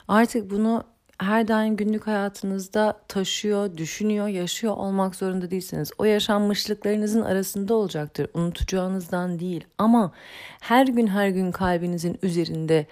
[0.08, 0.84] artık bunu
[1.18, 5.90] her daim günlük hayatınızda taşıyor, düşünüyor, yaşıyor olmak zorunda değilsiniz.
[5.98, 8.30] O yaşanmışlıklarınızın arasında olacaktır.
[8.34, 10.12] Unutacağınızdan değil ama
[10.60, 12.86] her gün her gün kalbinizin üzerinde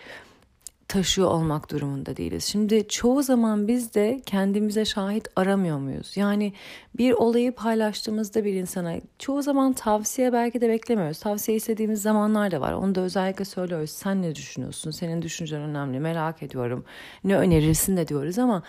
[0.88, 2.44] taşıyor olmak durumunda değiliz.
[2.44, 6.16] Şimdi çoğu zaman biz de kendimize şahit aramıyor muyuz?
[6.16, 6.52] Yani
[6.98, 11.18] bir olayı paylaştığımızda bir insana çoğu zaman tavsiye belki de beklemiyoruz.
[11.18, 12.72] Tavsiye istediğimiz zamanlar da var.
[12.72, 13.90] Onu da özellikle söylüyoruz.
[13.90, 14.90] Sen ne düşünüyorsun?
[14.90, 16.00] Senin düşüncen önemli.
[16.00, 16.84] Merak ediyorum.
[17.24, 18.62] Ne önerirsin de diyoruz ama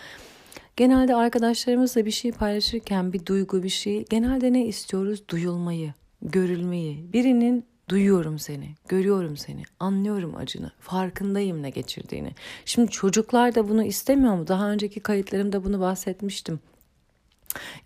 [0.76, 5.28] genelde arkadaşlarımızla bir şey paylaşırken bir duygu bir şey genelde ne istiyoruz?
[5.28, 7.12] Duyulmayı, görülmeyi.
[7.12, 12.34] Birinin Duyuyorum seni, görüyorum seni, anlıyorum acını, farkındayım ne geçirdiğini.
[12.64, 14.48] Şimdi çocuklar da bunu istemiyor mu?
[14.48, 16.60] Daha önceki kayıtlarımda bunu bahsetmiştim.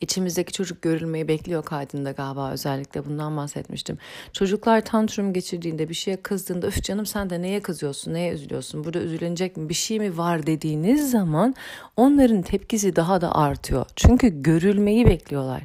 [0.00, 3.98] İçimizdeki çocuk görülmeyi bekliyor kaydında galiba özellikle bundan bahsetmiştim.
[4.32, 8.98] Çocuklar tantrum geçirdiğinde bir şeye kızdığında öf canım sen de neye kızıyorsun neye üzülüyorsun burada
[8.98, 11.54] üzülecek mi bir şey mi var dediğiniz zaman
[11.96, 13.86] onların tepkisi daha da artıyor.
[13.96, 15.62] Çünkü görülmeyi bekliyorlar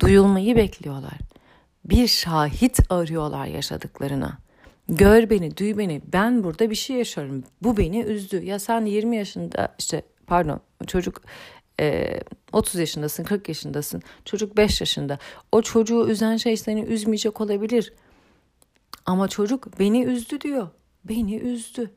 [0.00, 1.18] duyulmayı bekliyorlar
[1.84, 4.38] bir şahit arıyorlar yaşadıklarına.
[4.88, 6.02] Gör beni, duy beni.
[6.12, 7.44] Ben burada bir şey yaşıyorum.
[7.62, 8.44] Bu beni üzdü.
[8.44, 11.22] Ya sen 20 yaşında işte pardon çocuk
[11.80, 12.20] e,
[12.52, 14.02] 30 yaşındasın, 40 yaşındasın.
[14.24, 15.18] Çocuk 5 yaşında.
[15.52, 17.92] O çocuğu üzen şey seni üzmeyecek olabilir.
[19.06, 20.68] Ama çocuk beni üzdü diyor.
[21.04, 21.90] Beni üzdü.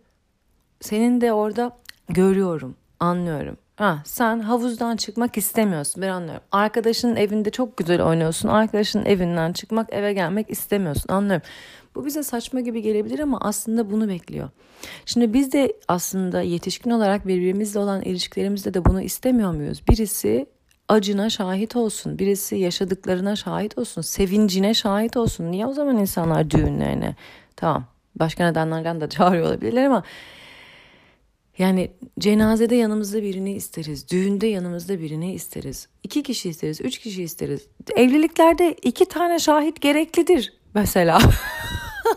[0.82, 1.78] Senin de orada
[2.10, 3.58] görüyorum, anlıyorum.
[3.76, 6.44] Ha, sen havuzdan çıkmak istemiyorsun ben anlıyorum.
[6.52, 8.50] Arkadaşının evinde çok güzel oynuyorsun.
[8.50, 11.48] Arkadaşının evinden çıkmak eve gelmek istemiyorsun anlıyorum.
[11.96, 14.50] Bu bize saçma gibi gelebilir ama aslında bunu bekliyor.
[15.06, 19.82] Şimdi biz de aslında yetişkin olarak birbirimizle olan ilişkilerimizde de bunu istemiyor muyuz?
[19.90, 20.46] Birisi
[20.90, 22.20] acına şahit olsun.
[22.20, 24.02] Birisi yaşadıklarına şahit olsun.
[24.02, 25.52] Sevincine şahit olsun.
[25.52, 27.16] Niye o zaman insanlar düğünlerine?
[27.56, 27.86] Tamam
[28.16, 30.04] başka nedenlerden de çağırıyor olabilirler ama
[31.58, 34.12] yani cenazede yanımızda birini isteriz.
[34.12, 35.88] Düğünde yanımızda birini isteriz.
[36.04, 37.68] İki kişi isteriz, üç kişi isteriz.
[37.96, 41.20] Evliliklerde iki tane şahit gereklidir mesela.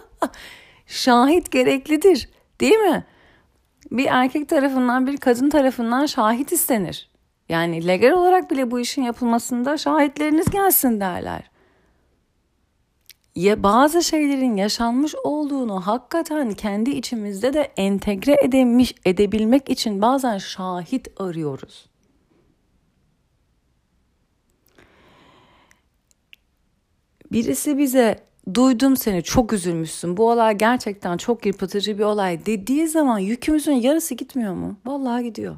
[0.87, 2.29] şahit gereklidir
[2.61, 3.05] değil mi?
[3.91, 7.11] Bir erkek tarafından bir kadın tarafından şahit istenir.
[7.49, 11.48] Yani legal olarak bile bu işin yapılmasında şahitleriniz gelsin derler
[13.39, 21.09] ya bazı şeylerin yaşanmış olduğunu hakikaten kendi içimizde de entegre edemiş, edebilmek için bazen şahit
[21.21, 21.87] arıyoruz.
[27.33, 28.19] Birisi bize
[28.55, 34.15] duydum seni çok üzülmüşsün bu olay gerçekten çok yıpratıcı bir olay dediği zaman yükümüzün yarısı
[34.15, 34.77] gitmiyor mu?
[34.87, 35.57] Vallahi gidiyor.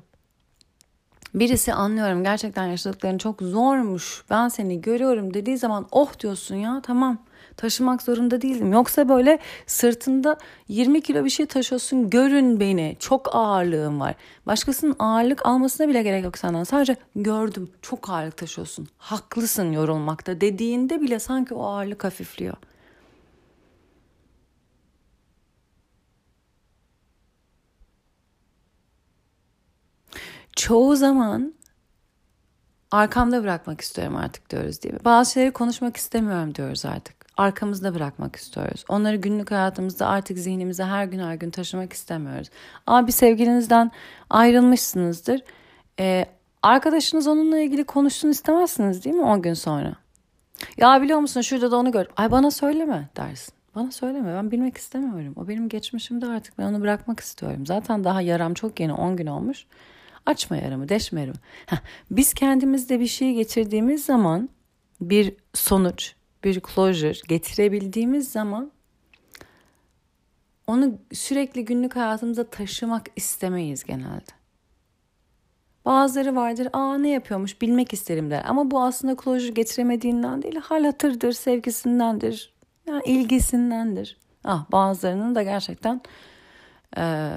[1.35, 7.19] Birisi anlıyorum gerçekten yaşadıkların çok zormuş ben seni görüyorum dediği zaman oh diyorsun ya tamam
[7.61, 8.73] taşımak zorunda değildim.
[8.73, 10.37] Yoksa böyle sırtında
[10.69, 14.15] 20 kilo bir şey taşıyorsun görün beni çok ağırlığım var.
[14.47, 16.65] Başkasının ağırlık almasına bile gerek yok senden.
[16.65, 18.89] Sadece gördüm çok ağırlık taşıyorsun.
[18.99, 22.57] Haklısın yorulmakta dediğinde bile sanki o ağırlık hafifliyor.
[30.61, 31.55] çoğu zaman
[32.91, 35.01] arkamda bırakmak istiyorum artık diyoruz değil mi?
[35.05, 37.20] Bazı şeyleri konuşmak istemiyorum diyoruz artık.
[37.41, 38.85] Arkamızda bırakmak istiyoruz.
[38.89, 42.49] Onları günlük hayatımızda artık zihnimize her gün her gün taşımak istemiyoruz.
[42.87, 43.91] Ama bir sevgilinizden
[44.31, 45.43] ayrılmışsınızdır.
[46.01, 46.27] Ee,
[46.63, 49.95] arkadaşınız onunla ilgili konuşsun istemezsiniz değil mi 10 gün sonra?
[50.77, 52.07] Ya biliyor musun şurada da onu gör.
[52.17, 53.55] Ay bana söyleme dersin.
[53.75, 55.35] Bana söyleme ben bilmek istemiyorum.
[55.37, 57.67] O benim geçmişimde artık ben onu bırakmak istiyorum.
[57.67, 59.67] Zaten daha yaram çok yeni 10 gün olmuş.
[60.27, 61.39] Açma yaramı, deşme yaramı.
[61.67, 61.79] Heh,
[62.11, 64.49] biz kendimizde bir şey getirdiğimiz zaman
[65.01, 66.15] bir sonuç,
[66.45, 68.71] bir closure getirebildiğimiz zaman
[70.67, 74.31] onu sürekli günlük hayatımıza taşımak istemeyiz genelde.
[75.85, 78.45] Bazıları vardır, aa ne yapıyormuş bilmek isterim der.
[78.47, 82.55] Ama bu aslında closure getiremediğinden değil, hal hatırdır, sevgisindendir,
[82.89, 84.19] yani ilgisindendir.
[84.45, 86.01] Ah, bazılarının da gerçekten
[86.97, 87.31] e,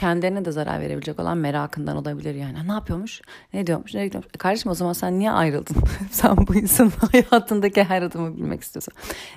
[0.00, 2.68] kendilerine de zarar verebilecek olan merakından olabilir yani.
[2.68, 3.22] Ne yapıyormuş?
[3.52, 3.94] Ne diyormuş?
[3.94, 4.30] Ne gidiyormuş?
[4.34, 5.76] E kardeşim o zaman sen niye ayrıldın?
[6.10, 8.94] sen bu insanın hayatındaki her adımı bilmek istiyorsun.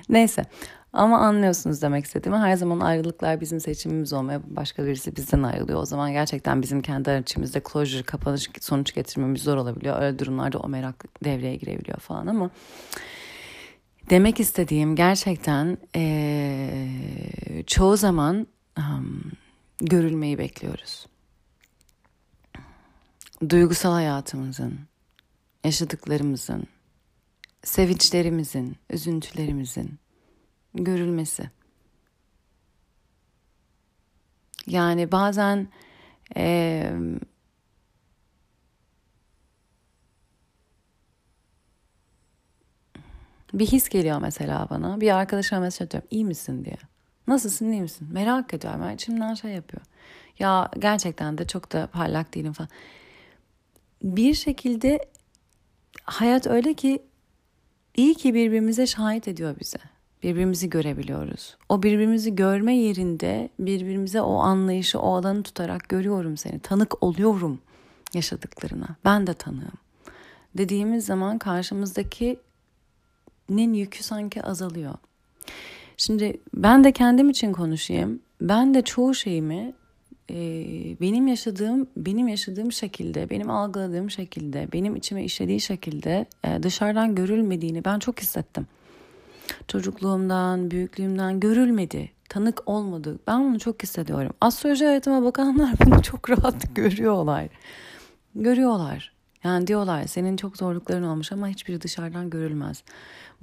[0.08, 0.44] Neyse.
[0.92, 2.38] Ama anlıyorsunuz demek istediğimi.
[2.38, 5.80] Her zaman ayrılıklar bizim seçimimiz olmaya başka birisi bizden ayrılıyor.
[5.82, 10.02] O zaman gerçekten bizim kendi içimizde closure, kapanış, sonuç getirmemiz zor olabiliyor.
[10.02, 12.50] Öyle durumlarda o merak devreye girebiliyor falan ama
[14.10, 16.88] demek istediğim gerçekten ee,
[17.66, 18.46] çoğu zaman
[18.78, 19.32] um,
[19.80, 21.06] görülmeyi bekliyoruz.
[23.50, 24.80] Duygusal hayatımızın,
[25.64, 26.66] yaşadıklarımızın,
[27.64, 29.98] sevinçlerimizin, üzüntülerimizin
[30.74, 31.50] görülmesi.
[34.66, 35.68] Yani bazen
[36.36, 36.92] e,
[43.54, 45.00] bir his geliyor mesela bana.
[45.00, 46.08] Bir arkadaşıma mesaj atıyorum.
[46.10, 46.76] İyi misin diye.
[47.26, 48.08] Nasılsın iyi misin?
[48.12, 48.82] Merak ediyorum.
[48.82, 49.82] Yani içimden şey yapıyor.
[50.38, 52.68] Ya gerçekten de çok da parlak değilim falan.
[54.02, 54.98] Bir şekilde
[56.04, 57.02] hayat öyle ki
[57.96, 59.78] iyi ki birbirimize şahit ediyor bize.
[60.22, 61.56] Birbirimizi görebiliyoruz.
[61.68, 66.58] O birbirimizi görme yerinde birbirimize o anlayışı, o alanı tutarak görüyorum seni.
[66.58, 67.60] Tanık oluyorum
[68.14, 68.96] yaşadıklarına.
[69.04, 69.78] Ben de tanığım.
[70.58, 72.38] Dediğimiz zaman karşımızdakinin
[73.74, 74.94] yükü sanki azalıyor.
[75.96, 78.20] Şimdi ben de kendim için konuşayım.
[78.40, 79.74] Ben de çoğu şeyimi
[80.30, 80.36] e,
[81.00, 87.84] benim yaşadığım benim yaşadığım şekilde, benim algıladığım şekilde, benim içime işlediği şekilde e, dışarıdan görülmediğini
[87.84, 88.66] ben çok hissettim.
[89.68, 93.18] Çocukluğumdan, büyüklüğümden görülmedi, tanık olmadı.
[93.26, 94.32] Ben bunu çok hissediyorum.
[94.40, 97.48] Astroloji hayatıma bakanlar bunu çok rahat görüyorlar.
[98.34, 99.14] Görüyorlar.
[99.44, 102.82] Yani diyorlar senin çok zorlukların olmuş ama hiçbiri dışarıdan görülmez.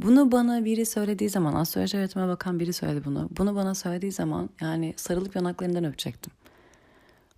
[0.01, 3.29] Bunu bana biri söylediği zaman, astroloji öğretime bakan biri söyledi bunu.
[3.37, 6.33] Bunu bana söylediği zaman yani sarılıp yanaklarından öpecektim.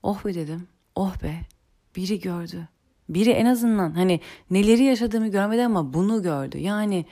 [0.03, 0.67] Oh be dedim.
[0.95, 1.35] Oh be.
[1.95, 2.67] Biri gördü.
[3.09, 4.19] Biri en azından hani
[4.51, 6.57] neleri yaşadığımı görmedi ama bunu gördü.
[6.57, 7.05] Yani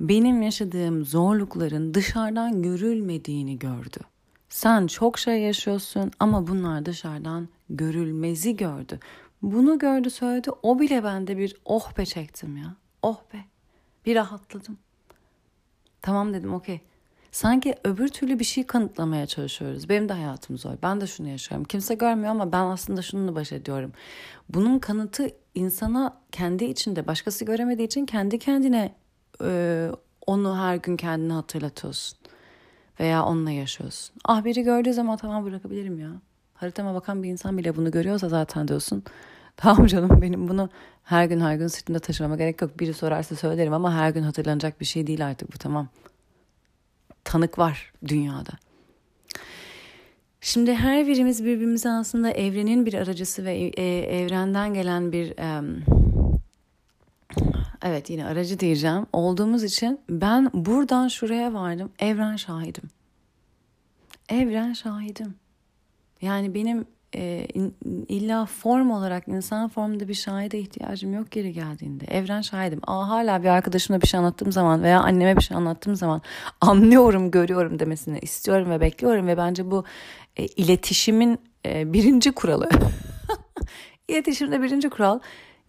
[0.00, 3.98] benim yaşadığım zorlukların dışarıdan görülmediğini gördü.
[4.48, 9.00] Sen çok şey yaşıyorsun ama bunlar dışarıdan görülmezi gördü.
[9.42, 10.50] Bunu gördü söyledi.
[10.62, 12.76] O bile bende bir oh be çektim ya.
[13.02, 13.44] Oh be.
[14.08, 14.78] Bir rahatladım.
[16.02, 16.80] Tamam dedim okey.
[17.32, 19.88] Sanki öbür türlü bir şey kanıtlamaya çalışıyoruz.
[19.88, 20.70] Benim de hayatım zor.
[20.82, 21.64] Ben de şunu yaşıyorum.
[21.64, 23.92] Kimse görmüyor ama ben aslında şununla baş ediyorum.
[24.48, 28.94] Bunun kanıtı insana kendi içinde başkası göremediği için kendi kendine
[29.42, 29.90] e,
[30.26, 32.18] onu her gün kendine hatırlatıyorsun.
[33.00, 34.16] Veya onunla yaşıyorsun.
[34.24, 36.10] Ah biri gördüğü zaman tamam bırakabilirim ya.
[36.54, 39.04] Haritama bakan bir insan bile bunu görüyorsa zaten diyorsun.
[39.60, 40.70] Tamam canım benim bunu
[41.04, 42.80] her gün her gün sırtımda taşımama gerek yok.
[42.80, 45.88] Biri sorarsa söylerim ama her gün hatırlanacak bir şey değil artık bu tamam.
[47.24, 48.50] Tanık var dünyada.
[50.40, 55.34] Şimdi her birimiz birbirimize aslında evrenin bir aracısı ve e, evrenden gelen bir
[57.82, 61.92] evet yine aracı diyeceğim olduğumuz için ben buradan şuraya vardım.
[61.98, 62.90] Evren şahidim.
[64.28, 65.34] Evren şahidim.
[66.22, 67.46] Yani benim e,
[68.08, 72.04] illa form olarak insan formunda bir şahide ihtiyacım yok geri geldiğinde.
[72.04, 72.80] Evren şahidim.
[72.86, 76.22] Aa, hala bir arkadaşımla bir şey anlattığım zaman veya anneme bir şey anlattığım zaman
[76.60, 79.84] anlıyorum, görüyorum demesini istiyorum ve bekliyorum ve bence bu
[80.36, 82.68] e, iletişimin e, birinci kuralı.
[84.08, 85.20] İletişimde birinci kural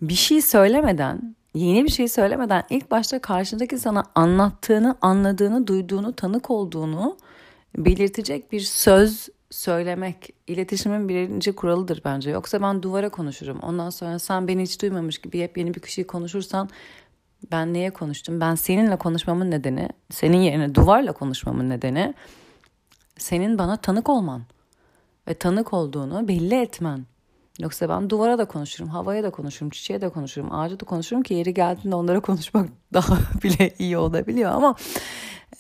[0.02, 6.50] bir şey söylemeden yeni bir şey söylemeden ilk başta karşındaki sana anlattığını, anladığını, duyduğunu, tanık
[6.50, 7.18] olduğunu
[7.78, 12.30] belirtecek bir söz söylemek iletişimin birinci kuralıdır bence.
[12.30, 13.60] Yoksa ben duvara konuşurum.
[13.60, 16.70] Ondan sonra sen beni hiç duymamış gibi hep yeni bir kişiyi konuşursan
[17.52, 18.42] ben neye konuştum?
[18.42, 22.14] Ben seninle konuşmamın nedeni, senin yerine duvarla konuşmamın nedeni
[23.18, 24.42] senin bana tanık olman
[25.28, 27.06] ve tanık olduğunu belli etmen.
[27.60, 31.34] Yoksa ben duvara da konuşurum, havaya da konuşurum, çiçeğe de konuşurum, ağaca da konuşurum ki
[31.34, 34.76] yeri geldiğinde onlara konuşmak daha bile iyi olabiliyor ama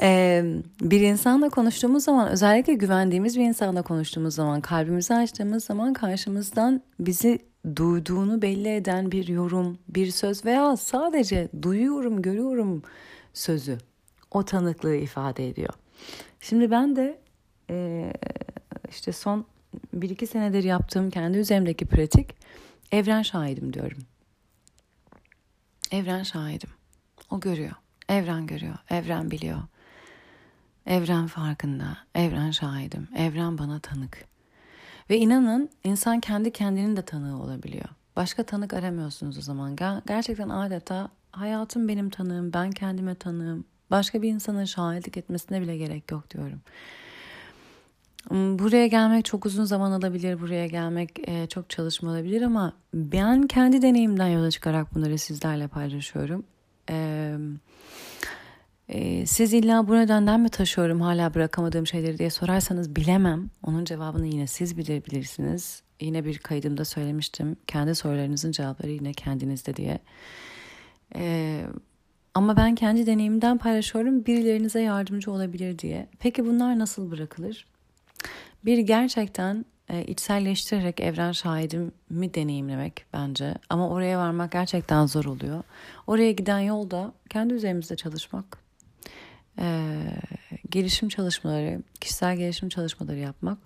[0.01, 0.43] e,
[0.81, 7.39] bir insanla konuştuğumuz zaman özellikle güvendiğimiz bir insanla konuştuğumuz zaman kalbimizi açtığımız zaman karşımızdan bizi
[7.75, 12.83] duyduğunu belli eden bir yorum, bir söz veya sadece duyuyorum, görüyorum
[13.33, 13.77] sözü
[14.31, 15.73] o tanıklığı ifade ediyor.
[16.41, 17.19] Şimdi ben de
[17.69, 18.05] e,
[18.89, 19.45] işte son
[19.93, 22.35] bir iki senedir yaptığım kendi üzerimdeki pratik
[22.91, 23.99] evren şahidim diyorum.
[25.91, 26.69] Evren şahidim.
[27.29, 27.75] O görüyor.
[28.09, 28.75] Evren görüyor.
[28.89, 29.59] Evren biliyor.
[30.85, 31.97] Evren farkında.
[32.15, 33.07] Evren şahidim.
[33.15, 34.25] Evren bana tanık.
[35.09, 37.89] Ve inanın insan kendi kendinin de tanığı olabiliyor.
[38.15, 39.75] Başka tanık aramıyorsunuz o zaman.
[40.07, 43.65] Gerçekten adeta hayatım benim tanığım, ben kendime tanığım.
[43.91, 46.61] Başka bir insanın şahitlik etmesine bile gerek yok diyorum.
[48.27, 53.47] Hmm, buraya gelmek çok uzun zaman alabilir, buraya gelmek e, çok çalışma olabilir ama ben
[53.47, 56.43] kendi deneyimden yola çıkarak bunları sizlerle paylaşıyorum.
[56.89, 57.35] E,
[58.89, 63.49] e, siz illa bu nedenden mi taşıyorum hala bırakamadığım şeyleri diye sorarsanız bilemem.
[63.63, 65.81] Onun cevabını yine siz bilebilirsiniz.
[66.01, 67.57] Yine bir kaydımda söylemiştim.
[67.67, 69.99] Kendi sorularınızın cevapları yine kendinizde diye.
[72.33, 76.07] Ama ben kendi deneyimden paylaşıyorum birilerinize yardımcı olabilir diye.
[76.19, 77.67] Peki bunlar nasıl bırakılır?
[78.65, 83.53] Bir gerçekten e, içselleştirerek evren şahidimi deneyimlemek bence.
[83.69, 85.63] Ama oraya varmak gerçekten zor oluyor.
[86.07, 88.57] Oraya giden yolda kendi üzerimizde çalışmak,
[89.59, 89.95] e,
[90.69, 93.57] gelişim çalışmaları, kişisel gelişim çalışmaları yapmak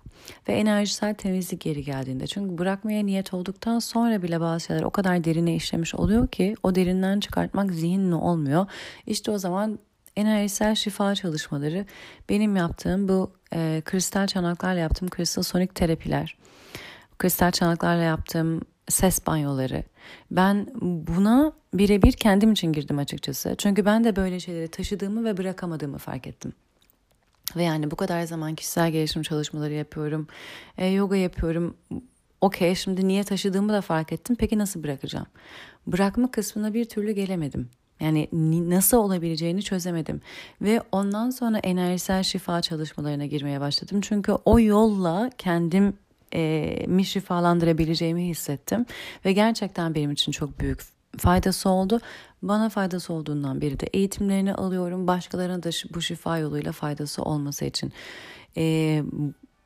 [0.48, 2.26] ve enerjisel temizlik geri geldiğinde.
[2.26, 6.74] Çünkü bırakmaya niyet olduktan sonra bile bazı şeyler o kadar derine işlemiş oluyor ki o
[6.74, 8.66] derinden çıkartmak zihinli olmuyor.
[9.06, 9.78] İşte o zaman
[10.16, 11.86] enerjisel şifa çalışmaları
[12.28, 16.36] benim yaptığım bu e, kristal çanaklarla yaptığım kristal sonik terapiler,
[17.18, 19.84] kristal çanaklarla yaptığım ses banyoları.
[20.30, 23.54] Ben buna birebir kendim için girdim açıkçası.
[23.58, 26.52] Çünkü ben de böyle şeyleri taşıdığımı ve bırakamadığımı fark ettim.
[27.56, 30.28] Ve yani bu kadar zaman kişisel gelişim çalışmaları yapıyorum,
[30.78, 31.76] e, yoga yapıyorum.
[32.40, 34.36] Okey şimdi niye taşıdığımı da fark ettim.
[34.36, 35.26] Peki nasıl bırakacağım?
[35.86, 37.70] Bırakma kısmına bir türlü gelemedim.
[38.00, 38.28] Yani
[38.70, 40.20] nasıl olabileceğini çözemedim.
[40.62, 44.00] Ve ondan sonra enerjisel şifa çalışmalarına girmeye başladım.
[44.00, 45.94] Çünkü o yolla kendim
[46.34, 48.86] e, mi şifalandırabileceğimi hissettim.
[49.24, 50.80] Ve gerçekten benim için çok büyük
[51.18, 52.00] faydası oldu.
[52.42, 55.06] Bana faydası olduğundan beri de eğitimlerini alıyorum.
[55.06, 57.92] Başkalarına da bu şifa yoluyla faydası olması için.
[58.56, 59.02] E,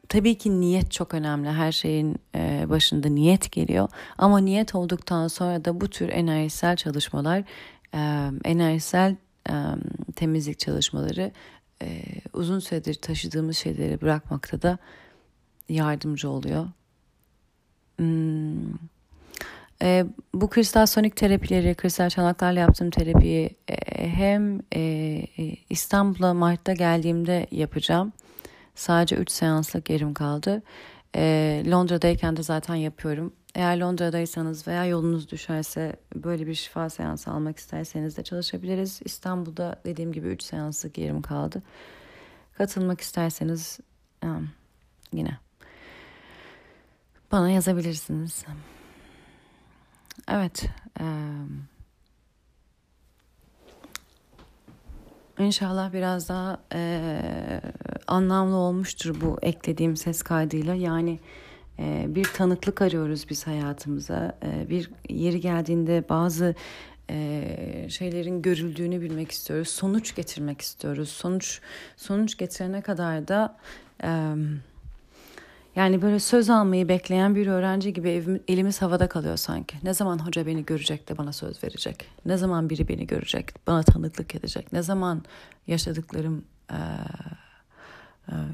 [0.08, 1.48] tabii ki niyet çok önemli.
[1.48, 3.88] Her şeyin e, başında niyet geliyor.
[4.18, 7.44] Ama niyet olduktan sonra da bu tür enerjisel çalışmalar
[7.94, 9.16] e, enerjisel
[9.50, 9.54] e,
[10.16, 11.32] temizlik çalışmaları
[11.82, 14.78] e, uzun süredir taşıdığımız şeyleri bırakmakta da
[15.68, 16.66] yardımcı oluyor.
[17.96, 18.74] Hmm.
[19.82, 24.80] E, bu kristal sonik terapileri, kristal çanaklarla yaptığım terapiyi e, hem e,
[25.38, 28.12] e İstanbul'a Mart'ta geldiğimde yapacağım.
[28.74, 30.62] Sadece 3 seanslık yerim kaldı.
[31.16, 33.32] E, Londra'dayken de zaten yapıyorum.
[33.58, 39.00] Eğer Londra'daysanız veya yolunuz düşerse böyle bir şifa seansı almak isterseniz de çalışabiliriz.
[39.04, 41.62] İstanbul'da dediğim gibi 3 seanslık yerim kaldı.
[42.52, 43.80] Katılmak isterseniz
[45.12, 45.38] yine
[47.32, 48.44] bana yazabilirsiniz.
[50.28, 50.64] Evet.
[55.38, 56.60] İnşallah biraz daha
[58.06, 60.74] anlamlı olmuştur bu eklediğim ses kaydıyla.
[60.74, 61.20] Yani
[62.08, 64.38] bir tanıklık arıyoruz biz hayatımıza.
[64.42, 66.54] Ee, bir yeri geldiğinde bazı
[67.10, 69.68] e, şeylerin görüldüğünü bilmek istiyoruz.
[69.68, 71.08] Sonuç getirmek istiyoruz.
[71.08, 71.60] Sonuç
[71.96, 73.56] sonuç getirene kadar da
[75.76, 79.76] yani böyle söz almayı bekleyen bir öğrenci gibi elimiz havada kalıyor sanki.
[79.82, 82.04] Ne zaman hoca beni görecek de bana söz verecek?
[82.24, 84.72] Ne zaman biri beni görecek, bana tanıklık edecek?
[84.72, 85.22] Ne zaman
[85.66, 86.44] yaşadıklarım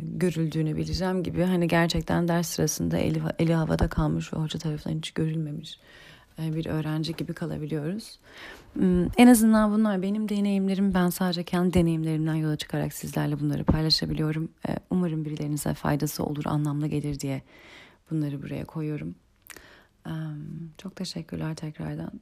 [0.03, 5.11] görüldüğünü bileceğim gibi hani gerçekten ders sırasında eli, eli havada kalmış ve hoca tarafından hiç
[5.11, 5.79] görülmemiş
[6.39, 8.19] e, bir öğrenci gibi kalabiliyoruz.
[8.73, 10.95] Hmm, en azından bunlar benim deneyimlerim.
[10.95, 14.49] Ben sadece kendi deneyimlerimden yola çıkarak sizlerle bunları paylaşabiliyorum.
[14.69, 17.43] E, umarım birilerinize faydası olur, anlamlı gelir diye
[18.11, 19.15] bunları buraya koyuyorum.
[20.79, 22.21] Çok teşekkürler tekrardan.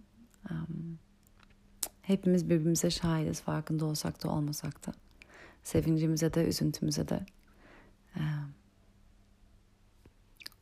[2.02, 4.92] Hepimiz birbirimize şahidiz farkında olsak da olmasak da.
[5.62, 7.20] Sevincimize de üzüntümüze de.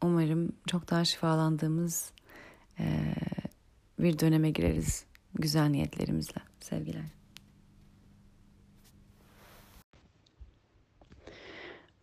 [0.03, 2.13] Umarım çok daha şifalandığımız
[3.99, 6.41] bir döneme gireriz güzel niyetlerimizle.
[6.61, 7.21] Sevgiler.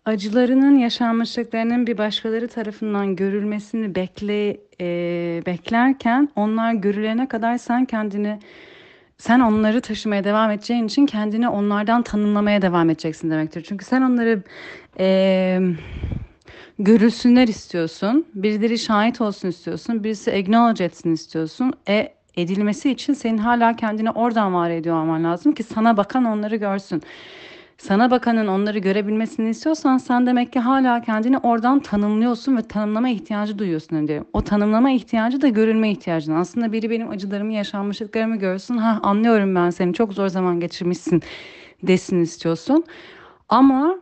[0.07, 8.39] acılarının yaşanmışlıklarının bir başkaları tarafından görülmesini bekle e, beklerken onlar görülene kadar sen kendini
[9.17, 13.65] sen onları taşımaya devam edeceğin için kendini onlardan tanımlamaya devam edeceksin demektir.
[13.67, 14.43] Çünkü sen onları
[14.99, 15.59] e,
[16.79, 21.73] görülsünler istiyorsun, birileri şahit olsun istiyorsun, birisi acknowledge etsin istiyorsun.
[21.87, 26.55] E edilmesi için senin hala kendini oradan var ediyor olman lazım ki sana bakan onları
[26.55, 27.03] görsün
[27.77, 33.59] sana bakanın onları görebilmesini istiyorsan sen demek ki hala kendini oradan tanımlıyorsun ve tanımlama ihtiyacı
[33.59, 34.27] duyuyorsun diyorum.
[34.33, 36.33] O tanımlama ihtiyacı da görülme ihtiyacın.
[36.35, 38.77] Aslında biri benim acılarımı, yaşanmışlıklarımı görsün.
[38.77, 41.21] Ha anlıyorum ben seni çok zor zaman geçirmişsin
[41.83, 42.83] desin istiyorsun.
[43.49, 43.99] Ama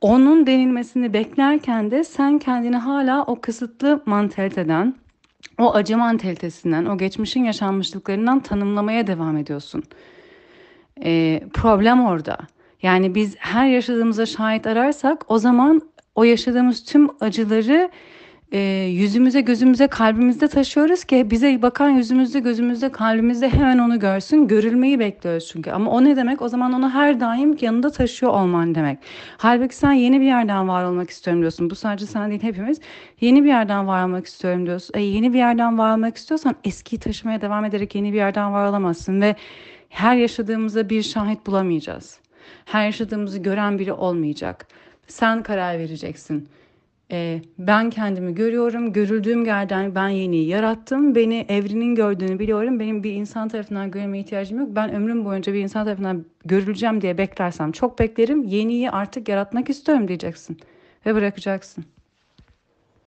[0.00, 4.94] onun denilmesini beklerken de sen kendini hala o kısıtlı mantaliteden,
[5.58, 9.82] o acı mantalitesinden, o geçmişin yaşanmışlıklarından tanımlamaya devam ediyorsun.
[11.04, 12.38] Ee, problem orada.
[12.82, 15.82] Yani biz her yaşadığımıza şahit ararsak o zaman
[16.14, 17.90] o yaşadığımız tüm acıları
[18.52, 18.58] e,
[18.90, 24.48] yüzümüze, gözümüze, kalbimizde taşıyoruz ki bize bakan yüzümüzde, gözümüzde, kalbimizde hemen onu görsün.
[24.48, 25.70] Görülmeyi bekliyoruz çünkü.
[25.70, 26.42] Ama o ne demek?
[26.42, 28.98] O zaman onu her daim yanında taşıyor olman demek.
[29.38, 31.70] Halbuki sen yeni bir yerden var olmak istiyorum diyorsun.
[31.70, 32.80] Bu sadece sen değil hepimiz.
[33.20, 34.94] Yeni bir yerden var olmak istiyorum diyorsun.
[34.94, 38.68] E, yeni bir yerden var olmak istiyorsan eskiyi taşımaya devam ederek yeni bir yerden var
[38.68, 39.36] olamazsın ve
[39.88, 42.21] her yaşadığımızda bir şahit bulamayacağız
[42.64, 44.66] her yaşadığımızı gören biri olmayacak.
[45.06, 46.48] Sen karar vereceksin.
[47.12, 51.14] Ee, ben kendimi görüyorum, görüldüğüm yerden ben yeniyi yarattım.
[51.14, 52.80] Beni evrenin gördüğünü biliyorum.
[52.80, 54.68] Benim bir insan tarafından görme ihtiyacım yok.
[54.70, 58.42] Ben ömrüm boyunca bir insan tarafından görüleceğim diye beklersem çok beklerim.
[58.42, 60.60] Yeniyi artık yaratmak istiyorum diyeceksin
[61.06, 61.84] ve bırakacaksın.